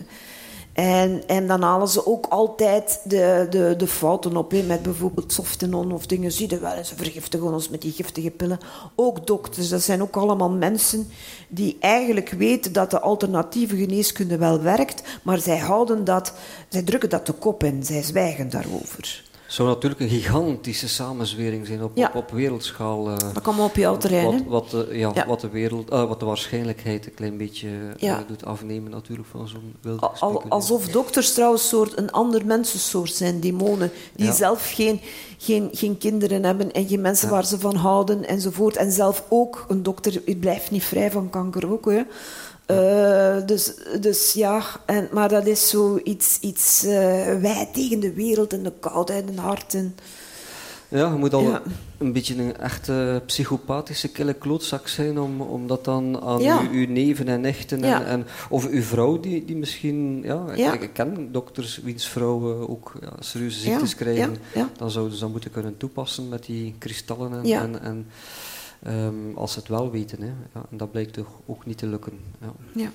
En, 0.81 1.23
en 1.27 1.47
dan 1.47 1.63
halen 1.63 1.89
ze 1.89 2.07
ook 2.07 2.27
altijd 2.27 3.01
de, 3.05 3.47
de, 3.51 3.75
de 3.77 3.87
fouten 3.87 4.37
op, 4.37 4.51
hè, 4.51 4.63
met 4.63 4.83
bijvoorbeeld 4.83 5.33
softenon 5.33 5.93
of 5.93 6.07
dingen. 6.07 6.33
Zie 6.33 6.51
je 6.51 6.59
wel, 6.59 6.85
ze 6.85 6.97
vergiftigen 6.97 7.53
ons 7.53 7.69
met 7.69 7.83
die 7.83 7.93
giftige 7.93 8.31
pillen. 8.31 8.59
Ook 8.95 9.27
dokters, 9.27 9.69
dat 9.69 9.83
zijn 9.83 10.03
ook 10.03 10.17
allemaal 10.17 10.51
mensen 10.51 11.09
die 11.49 11.77
eigenlijk 11.81 12.31
weten 12.31 12.73
dat 12.73 12.91
de 12.91 13.01
alternatieve 13.01 13.77
geneeskunde 13.77 14.37
wel 14.37 14.61
werkt, 14.61 15.03
maar 15.23 15.39
zij 15.39 15.59
houden 15.59 16.05
dat, 16.05 16.33
zij 16.69 16.83
drukken 16.83 17.11
dat 17.11 17.27
de 17.27 17.33
kop 17.33 17.65
in, 17.65 17.85
zij 17.85 18.03
zwijgen 18.03 18.51
daarover 18.51 19.30
zou 19.53 19.69
natuurlijk 19.69 20.01
een 20.01 20.09
gigantische 20.09 20.89
samenzwering 20.89 21.67
zijn 21.67 21.83
op, 21.83 21.99
op, 21.99 22.15
op, 22.15 22.31
wereldschaal. 22.31 23.11
Uh, 23.11 23.17
dat 23.19 23.43
kan 23.43 23.61
op 23.61 23.77
jouw 23.77 23.97
terrein. 23.97 24.45
Wat, 24.49 24.73
wat, 24.73 24.87
ja, 24.91 25.11
ja, 25.15 25.27
Wat, 25.27 25.41
de 25.41 25.49
wereld, 25.49 25.93
uh, 25.93 26.09
wat 26.09 26.21
de 26.21 26.27
waarschijnlijkheid 26.27 27.07
een 27.07 27.15
klein 27.15 27.37
beetje 27.37 27.69
uh, 28.01 28.19
doet 28.27 28.45
afnemen 28.45 28.91
natuurlijk 28.91 29.29
van 29.29 29.49
zo'n 29.49 29.75
wilde 29.81 30.07
Al, 30.07 30.43
Alsof 30.49 30.89
dokters 30.89 31.35
trouwens 31.35 31.69
soort 31.69 31.99
een 31.99 32.11
ander 32.11 32.47
mensensoort 32.47 33.15
zijn, 33.15 33.41
demonen, 33.41 33.91
die 34.17 34.33
zelf 34.33 34.71
geen, 34.75 35.01
geen, 35.39 35.69
geen 35.73 35.99
kinderen 35.99 36.43
hebben 36.45 36.73
en 36.73 36.89
geen 36.89 37.01
mensen 37.01 37.31
waar 37.31 37.47
ze 37.47 37.59
van 37.59 37.77
houden 37.77 38.29
enzovoort. 38.29 38.77
En 38.77 38.93
zelf 38.93 39.25
ook, 39.29 39.65
een 39.69 39.83
dokter 39.83 40.21
blijft 40.41 40.71
niet 40.71 40.85
vrij 40.85 41.11
van 41.11 41.31
kanker 41.31 41.73
ook. 41.73 41.91
Hè. 41.91 42.03
Uh, 42.71 43.47
dus, 43.47 43.75
dus 44.01 44.33
ja, 44.33 44.63
en, 44.87 45.09
maar 45.13 45.29
dat 45.29 45.47
is 45.47 45.69
zoiets 45.69 46.39
iets, 46.41 46.85
uh, 46.85 46.91
wij 47.41 47.69
tegen 47.73 48.01
de 48.01 48.13
wereld 48.13 48.53
en 48.53 48.63
de 48.63 48.73
koudheid 48.81 49.29
en 49.29 49.39
hart. 49.39 49.75
En, 49.75 49.97
ja, 50.89 51.13
je 51.13 51.19
moet 51.19 51.35
al 51.35 51.59
een 51.99 52.13
beetje 52.13 52.37
een 52.37 52.57
echte 52.57 53.23
psychopathische 53.27 54.09
kille 54.09 54.35
klootzak 54.35 54.89
zijn 54.89 55.21
om, 55.21 55.41
om 55.41 55.67
dat 55.67 55.85
dan 55.85 56.21
aan 56.21 56.41
ja. 56.41 56.61
uw, 56.61 56.71
uw, 56.71 56.87
neven 56.89 57.29
en 57.29 57.41
nichten 57.41 57.85
en, 57.85 58.07
en, 58.07 58.27
of 58.49 58.69
uw 58.69 58.83
vrouw 58.83 59.21
die, 59.21 59.45
die 59.45 59.57
misschien, 59.57 60.21
ja, 60.23 60.73
ik, 60.73 60.83
ik, 60.83 60.93
ken 60.93 61.33
dokters 61.33 61.81
wiens 61.83 62.07
vrouwen 62.07 62.69
ook 62.69 62.93
serieuze 63.19 63.61
ziektes 63.61 63.95
krijgen, 63.95 64.37
dan 64.77 64.91
zouden 64.91 65.15
ze 65.15 65.21
dat 65.21 65.31
moeten 65.31 65.51
kunnen 65.51 65.77
toepassen 65.77 66.29
met 66.29 66.45
die 66.45 66.75
kristallen 66.79 67.33
en, 67.33 67.53
en, 67.53 67.83
en 67.83 68.07
Um, 68.87 69.33
als 69.37 69.53
ze 69.53 69.59
het 69.59 69.69
wel 69.69 69.91
weten. 69.91 70.23
Hè. 70.23 70.27
Ja, 70.27 70.65
en 70.71 70.77
dat 70.77 70.91
blijkt 70.91 71.13
toch 71.13 71.29
ook 71.47 71.67
niet 71.67 71.79
te 71.79 71.87
lukken. 71.87 72.13
Ja. 72.41 72.53
ja. 72.75 72.91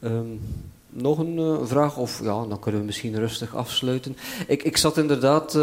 Um, 0.00 0.40
nog 0.88 1.18
een 1.18 1.38
uh, 1.38 1.58
vraag, 1.64 1.96
of 1.96 2.20
ja, 2.22 2.46
dan 2.46 2.58
kunnen 2.58 2.80
we 2.80 2.86
misschien 2.86 3.18
rustig 3.18 3.56
afsluiten. 3.56 4.16
Ik, 4.46 4.62
ik 4.62 4.76
zat 4.76 4.98
inderdaad 4.98 5.54
uh, 5.54 5.62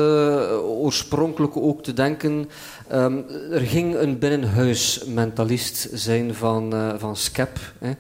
oorspronkelijk 0.62 1.58
ook 1.58 1.84
te 1.84 1.94
denken. 1.94 2.50
Um, 2.92 3.26
er 3.52 3.62
ging 3.62 3.96
een 3.96 4.20
binnenhuismentalist 4.20 5.90
zijn 5.92 6.36
van, 6.36 6.74
uh, 6.74 6.94
van 6.98 7.16
SCEP, 7.16 7.60
hè, 7.80 7.92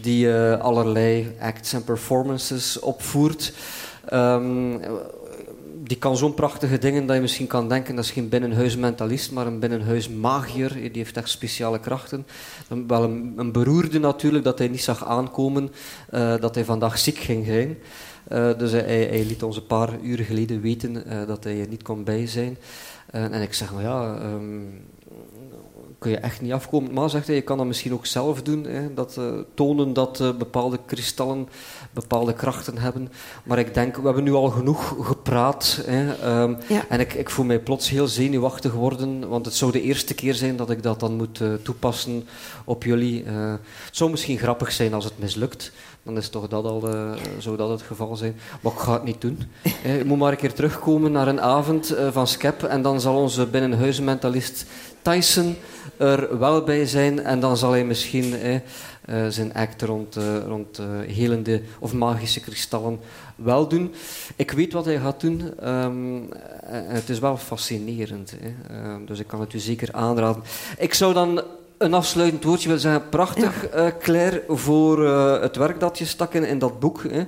die 0.00 0.32
allerlei 0.54 1.36
acts 1.40 1.72
en 1.72 1.84
performances 1.84 2.78
opvoert. 2.78 3.52
Um, 4.12 4.80
die 5.86 5.98
kan 5.98 6.16
zo'n 6.16 6.34
prachtige 6.34 6.78
dingen 6.78 7.06
dat 7.06 7.16
je 7.16 7.22
misschien 7.22 7.46
kan 7.46 7.68
denken 7.68 7.94
dat 7.94 8.04
is 8.04 8.10
geen 8.10 8.28
binnenhuismentalist, 8.28 9.32
maar 9.32 9.46
een 9.46 9.58
binnenhuismagier. 9.58 10.72
Die 10.72 10.90
heeft 10.92 11.16
echt 11.16 11.28
speciale 11.28 11.80
krachten. 11.80 12.26
Wel 12.86 13.02
een, 13.02 13.34
een 13.36 13.52
beroerde 13.52 13.98
natuurlijk 13.98 14.44
dat 14.44 14.58
hij 14.58 14.68
niet 14.68 14.82
zag 14.82 15.04
aankomen 15.04 15.70
uh, 16.14 16.34
dat 16.40 16.54
hij 16.54 16.64
vandaag 16.64 16.98
ziek 16.98 17.18
ging 17.18 17.46
zijn. 17.46 17.78
Uh, 18.32 18.58
dus 18.58 18.72
hij, 18.72 19.24
liet 19.24 19.42
ons 19.42 19.56
een 19.56 19.66
paar 19.66 20.00
uren 20.02 20.24
geleden 20.24 20.60
weten 20.60 21.26
dat 21.26 21.44
hij 21.44 21.60
er 21.60 21.68
niet 21.68 21.82
kon 21.82 22.04
bij 22.04 22.26
zijn. 22.26 22.58
en 23.10 23.42
ik 23.42 23.54
zeg, 23.54 23.72
maar 23.72 23.82
ja, 23.82 24.18
um, 24.22 24.84
kun 25.98 26.10
je 26.10 26.16
echt 26.16 26.40
niet 26.40 26.52
afkomen. 26.52 26.92
Maar 26.92 27.10
zegt 27.10 27.26
hij, 27.26 27.36
je 27.36 27.42
kan 27.42 27.56
dat 27.56 27.66
misschien 27.66 27.92
ook 27.92 28.06
zelf 28.06 28.42
doen. 28.42 28.64
Hè, 28.64 28.94
dat, 28.94 29.20
tonen 29.54 29.92
dat 29.92 30.38
bepaalde 30.38 30.78
kristallen 30.86 31.48
bepaalde 31.90 32.34
krachten 32.34 32.78
hebben. 32.78 33.12
Maar 33.44 33.58
ik 33.58 33.74
denk, 33.74 33.96
we 33.96 34.04
hebben 34.04 34.24
nu 34.24 34.32
al 34.32 34.50
genoeg 34.50 34.94
gepraat. 35.00 35.82
Hè, 35.86 36.14
ehm, 36.14 36.54
En 36.88 37.00
ik, 37.00 37.14
ik 37.14 37.30
voel 37.30 37.44
mij 37.44 37.58
plots 37.58 37.90
heel 37.90 38.08
zenuwachtig 38.08 38.72
worden, 38.72 39.28
want 39.28 39.44
het 39.46 39.54
zou 39.54 39.72
de 39.72 39.82
eerste 39.82 40.14
keer 40.14 40.34
zijn 40.34 40.56
dat 40.56 40.70
ik 40.70 40.82
dat 40.82 41.00
dan 41.00 41.14
moet 41.14 41.40
uh, 41.40 41.54
toepassen 41.54 42.28
op 42.64 42.84
jullie. 42.84 43.24
Het 43.24 43.96
zou 43.96 44.10
misschien 44.10 44.38
grappig 44.38 44.72
zijn 44.72 44.94
als 44.94 45.04
het 45.04 45.18
mislukt, 45.18 45.72
dan 46.06 46.16
is 46.16 46.28
toch 46.28 46.48
dat 46.48 46.64
al, 46.64 46.94
uh, 46.94 47.12
zou 47.38 47.56
dat 47.56 47.70
het 47.70 47.82
geval 47.82 48.16
zijn. 48.16 48.36
Maar 48.60 48.72
ik 48.72 48.78
ga 48.78 48.92
het 48.92 49.04
niet 49.04 49.20
doen. 49.20 49.38
Je 49.82 50.02
moet 50.06 50.18
maar 50.18 50.30
een 50.30 50.38
keer 50.38 50.52
terugkomen 50.52 51.12
naar 51.12 51.28
een 51.28 51.40
avond 51.40 51.94
van 52.10 52.26
Skep 52.26 52.62
en 52.62 52.82
dan 52.82 53.00
zal 53.00 53.16
onze 53.16 53.46
binnenhuizenmentalist 53.46 54.66
Tyson 55.02 55.56
er 55.96 56.38
wel 56.38 56.62
bij 56.62 56.86
zijn 56.86 57.24
en 57.24 57.40
dan 57.40 57.56
zal 57.56 57.70
hij 57.70 57.84
misschien 57.84 58.34
zijn 59.28 59.54
act 59.54 59.82
rond, 59.82 60.18
rond 60.46 60.80
helende 61.06 61.62
of 61.78 61.92
magische 61.92 62.40
kristallen 62.40 63.00
wel 63.36 63.68
doen. 63.68 63.94
Ik 64.36 64.50
weet 64.50 64.72
wat 64.72 64.84
hij 64.84 64.98
gaat 64.98 65.20
doen. 65.20 65.68
Um, 65.68 66.28
het 66.70 67.08
is 67.08 67.18
wel 67.18 67.36
fascinerend. 67.36 68.34
Ehm, 68.70 69.04
dus 69.04 69.18
ik 69.18 69.26
kan 69.26 69.40
het 69.40 69.52
u 69.52 69.58
zeker 69.58 69.92
aanraden. 69.92 70.42
Ik 70.78 70.94
zou 70.94 71.14
dan 71.14 71.42
een 71.78 71.94
afsluitend 71.94 72.44
woordje 72.44 72.66
willen 72.66 72.82
zeggen. 72.82 73.08
Prachtig, 73.08 73.66
ja. 73.72 73.86
uh, 73.86 73.92
Claire, 73.98 74.44
voor 74.48 75.02
uh, 75.02 75.40
het 75.40 75.56
werk 75.56 75.80
dat 75.80 75.98
je 75.98 76.04
stak 76.04 76.34
in, 76.34 76.44
in 76.44 76.58
dat 76.58 76.80
boek. 76.80 77.02
Hè. 77.08 77.22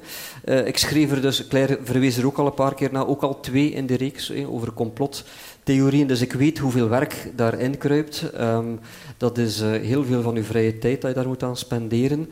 Uh, 0.44 0.66
ik 0.66 0.78
schreef 0.78 1.10
er 1.10 1.20
dus, 1.20 1.46
Claire 1.48 1.78
verwees 1.82 2.16
er 2.16 2.26
ook 2.26 2.38
al 2.38 2.46
een 2.46 2.54
paar 2.54 2.74
keer 2.74 2.92
naar, 2.92 3.06
ook 3.06 3.22
al 3.22 3.40
twee 3.40 3.70
in 3.70 3.86
de 3.86 3.96
reeks 3.96 4.28
hè, 4.28 4.46
over 4.46 4.72
complot 4.72 5.24
theorieën, 5.62 6.06
dus 6.06 6.20
ik 6.20 6.32
weet 6.32 6.58
hoeveel 6.58 6.88
werk 6.88 7.30
daarin 7.36 7.78
kruipt. 7.78 8.24
Um, 8.40 8.80
dat 9.16 9.38
is 9.38 9.60
heel 9.60 10.04
veel 10.04 10.22
van 10.22 10.36
uw 10.36 10.42
vrije 10.42 10.78
tijd 10.78 11.00
dat 11.00 11.10
je 11.10 11.16
daar 11.16 11.26
moet 11.26 11.42
aan 11.42 11.56
spenderen. 11.56 12.30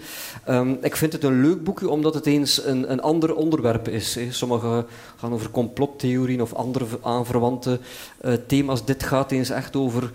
Um, 0.48 0.78
ik 0.80 0.96
vind 0.96 1.12
het 1.12 1.24
een 1.24 1.40
leuk 1.40 1.64
boekje 1.64 1.88
omdat 1.88 2.14
het 2.14 2.26
eens 2.26 2.64
een, 2.64 2.90
een 2.92 3.00
ander 3.00 3.34
onderwerp 3.34 3.88
is. 3.88 4.14
Hè. 4.14 4.32
Sommige 4.32 4.86
gaan 5.16 5.32
over 5.32 5.50
complottheorieën 5.50 6.42
of 6.42 6.54
andere 6.54 6.86
aanverwante 7.02 7.80
thema's. 8.46 8.84
Dit 8.84 9.02
gaat 9.02 9.32
eens 9.32 9.50
echt 9.50 9.76
over... 9.76 10.10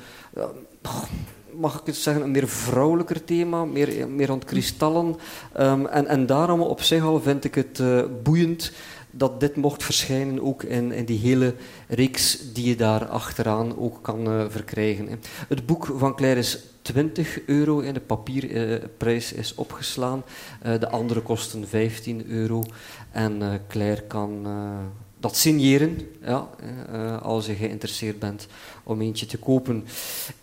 mag 1.53 1.79
ik 1.79 1.85
het 1.85 1.95
zeggen, 1.95 2.23
een 2.23 2.31
meer 2.31 2.47
vrouwelijker 2.47 3.23
thema, 3.23 3.65
meer, 3.65 4.09
meer 4.09 4.27
rond 4.27 4.45
kristallen. 4.45 5.15
Um, 5.59 5.85
en, 5.85 6.07
en 6.07 6.25
daarom 6.25 6.61
op 6.61 6.81
zich 6.81 7.03
al 7.03 7.21
vind 7.21 7.43
ik 7.43 7.55
het 7.55 7.79
uh, 7.79 8.03
boeiend 8.23 8.71
dat 9.11 9.39
dit 9.39 9.55
mocht 9.55 9.83
verschijnen 9.83 10.43
ook 10.43 10.63
in, 10.63 10.91
in 10.91 11.05
die 11.05 11.19
hele 11.19 11.55
reeks 11.87 12.53
die 12.53 12.67
je 12.67 12.75
daar 12.75 13.05
achteraan 13.05 13.77
ook 13.77 14.01
kan 14.01 14.27
uh, 14.27 14.45
verkrijgen. 14.49 15.19
Het 15.47 15.65
boek 15.65 15.85
van 15.97 16.15
Claire 16.15 16.39
is 16.39 16.59
20 16.81 17.45
euro 17.45 17.81
en 17.81 17.93
de 17.93 17.99
papierprijs 17.99 19.33
is 19.33 19.55
opgeslaan. 19.55 20.23
Uh, 20.65 20.79
de 20.79 20.89
andere 20.89 21.21
kosten 21.21 21.67
15 21.67 22.27
euro. 22.27 22.63
En 23.11 23.61
Claire 23.67 24.01
kan 24.01 24.47
dat 25.21 25.36
signeren 25.38 26.15
ja, 26.21 26.49
als 27.15 27.45
je 27.45 27.55
geïnteresseerd 27.55 28.19
bent 28.19 28.47
om 28.84 29.01
eentje 29.01 29.25
te 29.25 29.38
kopen. 29.38 29.86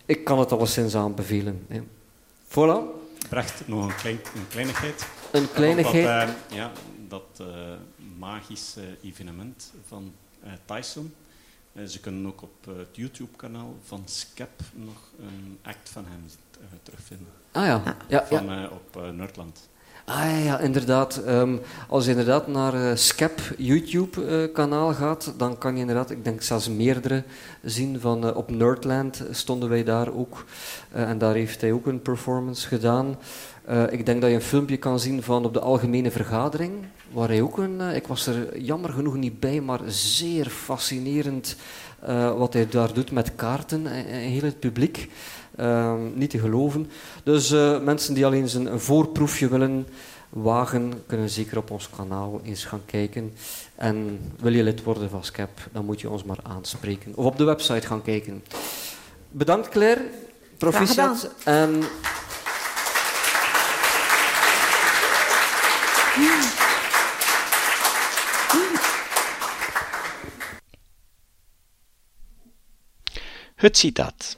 Ik 0.05 0.23
kan 0.23 0.39
het 0.39 0.51
alleszins 0.51 0.95
aanbevelen. 0.95 1.65
Hè. 1.67 1.81
Voilà. 2.47 2.97
Bracht 3.29 3.67
nog 3.67 3.85
een, 3.85 3.95
klein, 3.95 4.19
een 4.35 4.47
kleinigheid. 4.49 5.07
Een 5.31 5.51
kleinigheid. 5.51 6.27
Dat, 6.27 6.35
ja, 6.57 6.71
dat 7.07 7.43
magisch 8.19 8.75
evenement 9.03 9.73
van 9.87 10.13
uh, 10.43 10.51
Tyson. 10.65 11.13
Uh, 11.73 11.85
ze 11.85 11.99
kunnen 11.99 12.27
ook 12.27 12.41
op 12.41 12.67
uh, 12.69 12.77
het 12.77 12.95
YouTube-kanaal 12.95 13.75
van 13.83 14.01
Skep 14.05 14.61
nog 14.73 15.11
een 15.19 15.57
act 15.61 15.89
van 15.89 16.05
hem 16.07 16.25
terugvinden. 16.83 17.27
Ah 17.51 17.65
ja, 17.65 17.97
ja, 18.07 18.25
van, 18.25 18.45
ja. 18.45 18.67
op 18.67 19.13
Nerdland. 19.13 19.68
Ah 20.09 20.43
ja, 20.43 20.59
inderdaad. 20.59 21.21
Um, 21.27 21.59
als 21.87 22.03
je 22.05 22.09
inderdaad 22.09 22.47
naar 22.47 22.75
uh, 22.75 22.91
Skep 22.95 23.39
YouTube-kanaal 23.57 24.89
uh, 24.89 24.97
gaat, 24.97 25.33
dan 25.37 25.57
kan 25.57 25.73
je 25.73 25.79
inderdaad, 25.79 26.09
ik 26.11 26.23
denk 26.23 26.41
zelfs 26.41 26.69
meerdere 26.69 27.23
zien. 27.63 27.99
Van, 27.99 28.25
uh, 28.25 28.35
op 28.35 28.51
Nerdland 28.51 29.23
stonden 29.31 29.69
wij 29.69 29.83
daar 29.83 30.13
ook. 30.13 30.45
en 30.91 31.17
daar 31.17 31.33
heeft 31.33 31.61
hij 31.61 31.71
ook 31.71 31.85
een 31.85 32.01
performance 32.01 32.67
gedaan. 32.67 33.17
ik 33.89 34.05
denk 34.05 34.21
dat 34.21 34.29
je 34.29 34.35
een 34.35 34.41
filmpje 34.41 34.77
kan 34.77 34.99
zien 34.99 35.23
van 35.23 35.45
op 35.45 35.53
de 35.53 35.59
algemene 35.59 36.11
vergadering 36.11 36.73
waar 37.11 37.27
hij 37.27 37.41
ook 37.41 37.57
een, 37.57 37.79
ik 37.79 38.07
was 38.07 38.27
er 38.27 38.59
jammer 38.59 38.89
genoeg 38.89 39.15
niet 39.15 39.39
bij, 39.39 39.61
maar 39.61 39.79
zeer 39.87 40.45
fascinerend 40.45 41.55
wat 42.37 42.53
hij 42.53 42.67
daar 42.69 42.93
doet 42.93 43.11
met 43.11 43.35
kaarten 43.35 43.87
en, 43.87 44.05
en 44.05 44.19
heel 44.19 44.43
het 44.43 44.59
publiek. 44.59 45.09
Uh, 45.59 45.93
niet 46.13 46.29
te 46.29 46.39
geloven. 46.39 46.91
Dus 47.23 47.51
uh, 47.51 47.79
mensen 47.79 48.13
die 48.13 48.25
alleen 48.25 48.49
een, 48.55 48.71
een 48.71 48.79
voorproefje 48.79 49.47
willen 49.47 49.87
wagen, 50.29 51.03
kunnen 51.07 51.29
zeker 51.29 51.57
op 51.57 51.71
ons 51.71 51.89
kanaal 51.89 52.41
eens 52.43 52.65
gaan 52.65 52.81
kijken. 52.85 53.33
En 53.75 54.19
wil 54.39 54.53
je 54.53 54.63
lid 54.63 54.83
worden 54.83 55.09
van 55.09 55.23
Scap, 55.23 55.49
dan 55.71 55.85
moet 55.85 56.01
je 56.01 56.09
ons 56.09 56.23
maar 56.23 56.39
aanspreken. 56.43 57.15
Of 57.15 57.25
op 57.25 57.37
de 57.37 57.43
website 57.43 57.87
gaan 57.87 58.01
kijken. 58.01 58.43
Bedankt 59.29 59.69
Claire, 59.69 60.09
proficiat. 60.57 61.33
En... 61.43 61.83
Het 73.55 73.77
citaat. 73.77 74.37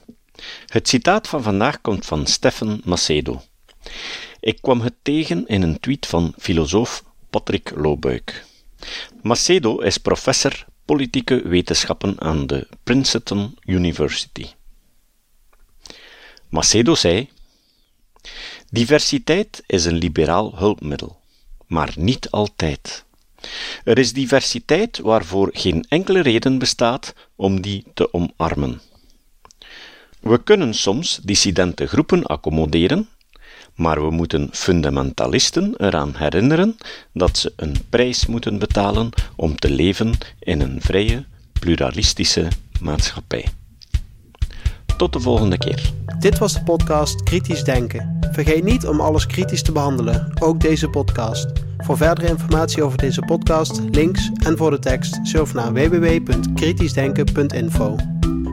Het 0.66 0.88
citaat 0.88 1.28
van 1.28 1.42
vandaag 1.42 1.80
komt 1.80 2.06
van 2.06 2.26
Stefan 2.26 2.80
Macedo. 2.84 3.42
Ik 4.40 4.58
kwam 4.60 4.80
het 4.80 4.94
tegen 5.02 5.46
in 5.46 5.62
een 5.62 5.80
tweet 5.80 6.06
van 6.06 6.34
filosoof 6.38 7.04
Patrick 7.30 7.72
Loobuik. 7.74 8.44
Macedo 9.22 9.78
is 9.78 9.98
professor 9.98 10.64
politieke 10.84 11.48
wetenschappen 11.48 12.20
aan 12.20 12.46
de 12.46 12.68
Princeton 12.82 13.58
University. 13.64 14.46
Macedo 16.48 16.94
zei: 16.94 17.30
Diversiteit 18.70 19.62
is 19.66 19.84
een 19.84 19.96
liberaal 19.96 20.56
hulpmiddel, 20.56 21.20
maar 21.66 21.92
niet 21.96 22.30
altijd. 22.30 23.04
Er 23.84 23.98
is 23.98 24.12
diversiteit 24.12 24.98
waarvoor 24.98 25.50
geen 25.52 25.84
enkele 25.88 26.20
reden 26.20 26.58
bestaat 26.58 27.14
om 27.36 27.60
die 27.60 27.84
te 27.94 28.12
omarmen. 28.12 28.80
We 30.22 30.42
kunnen 30.42 30.74
soms 30.74 31.20
dissidente 31.22 31.86
groepen 31.86 32.26
accommoderen, 32.26 33.08
maar 33.74 34.02
we 34.02 34.10
moeten 34.10 34.48
fundamentalisten 34.52 35.74
eraan 35.76 36.12
herinneren 36.16 36.76
dat 37.12 37.38
ze 37.38 37.52
een 37.56 37.76
prijs 37.88 38.26
moeten 38.26 38.58
betalen 38.58 39.08
om 39.36 39.56
te 39.56 39.70
leven 39.70 40.12
in 40.38 40.60
een 40.60 40.80
vrije, 40.80 41.24
pluralistische 41.52 42.48
maatschappij. 42.80 43.46
Tot 44.96 45.12
de 45.12 45.20
volgende 45.20 45.58
keer. 45.58 45.92
Dit 46.18 46.38
was 46.38 46.52
de 46.52 46.62
podcast 46.62 47.22
Kritisch 47.22 47.64
Denken. 47.64 48.18
Vergeet 48.32 48.64
niet 48.64 48.86
om 48.86 49.00
alles 49.00 49.26
kritisch 49.26 49.62
te 49.62 49.72
behandelen, 49.72 50.32
ook 50.40 50.60
deze 50.60 50.88
podcast. 50.88 51.46
Voor 51.78 51.96
verdere 51.96 52.28
informatie 52.28 52.82
over 52.82 52.98
deze 52.98 53.20
podcast, 53.20 53.80
links 53.90 54.30
en 54.44 54.56
voor 54.56 54.70
de 54.70 54.78
tekst, 54.78 55.18
surf 55.22 55.54
naar 55.54 55.72
www.kritischdenken.info. 55.72 57.96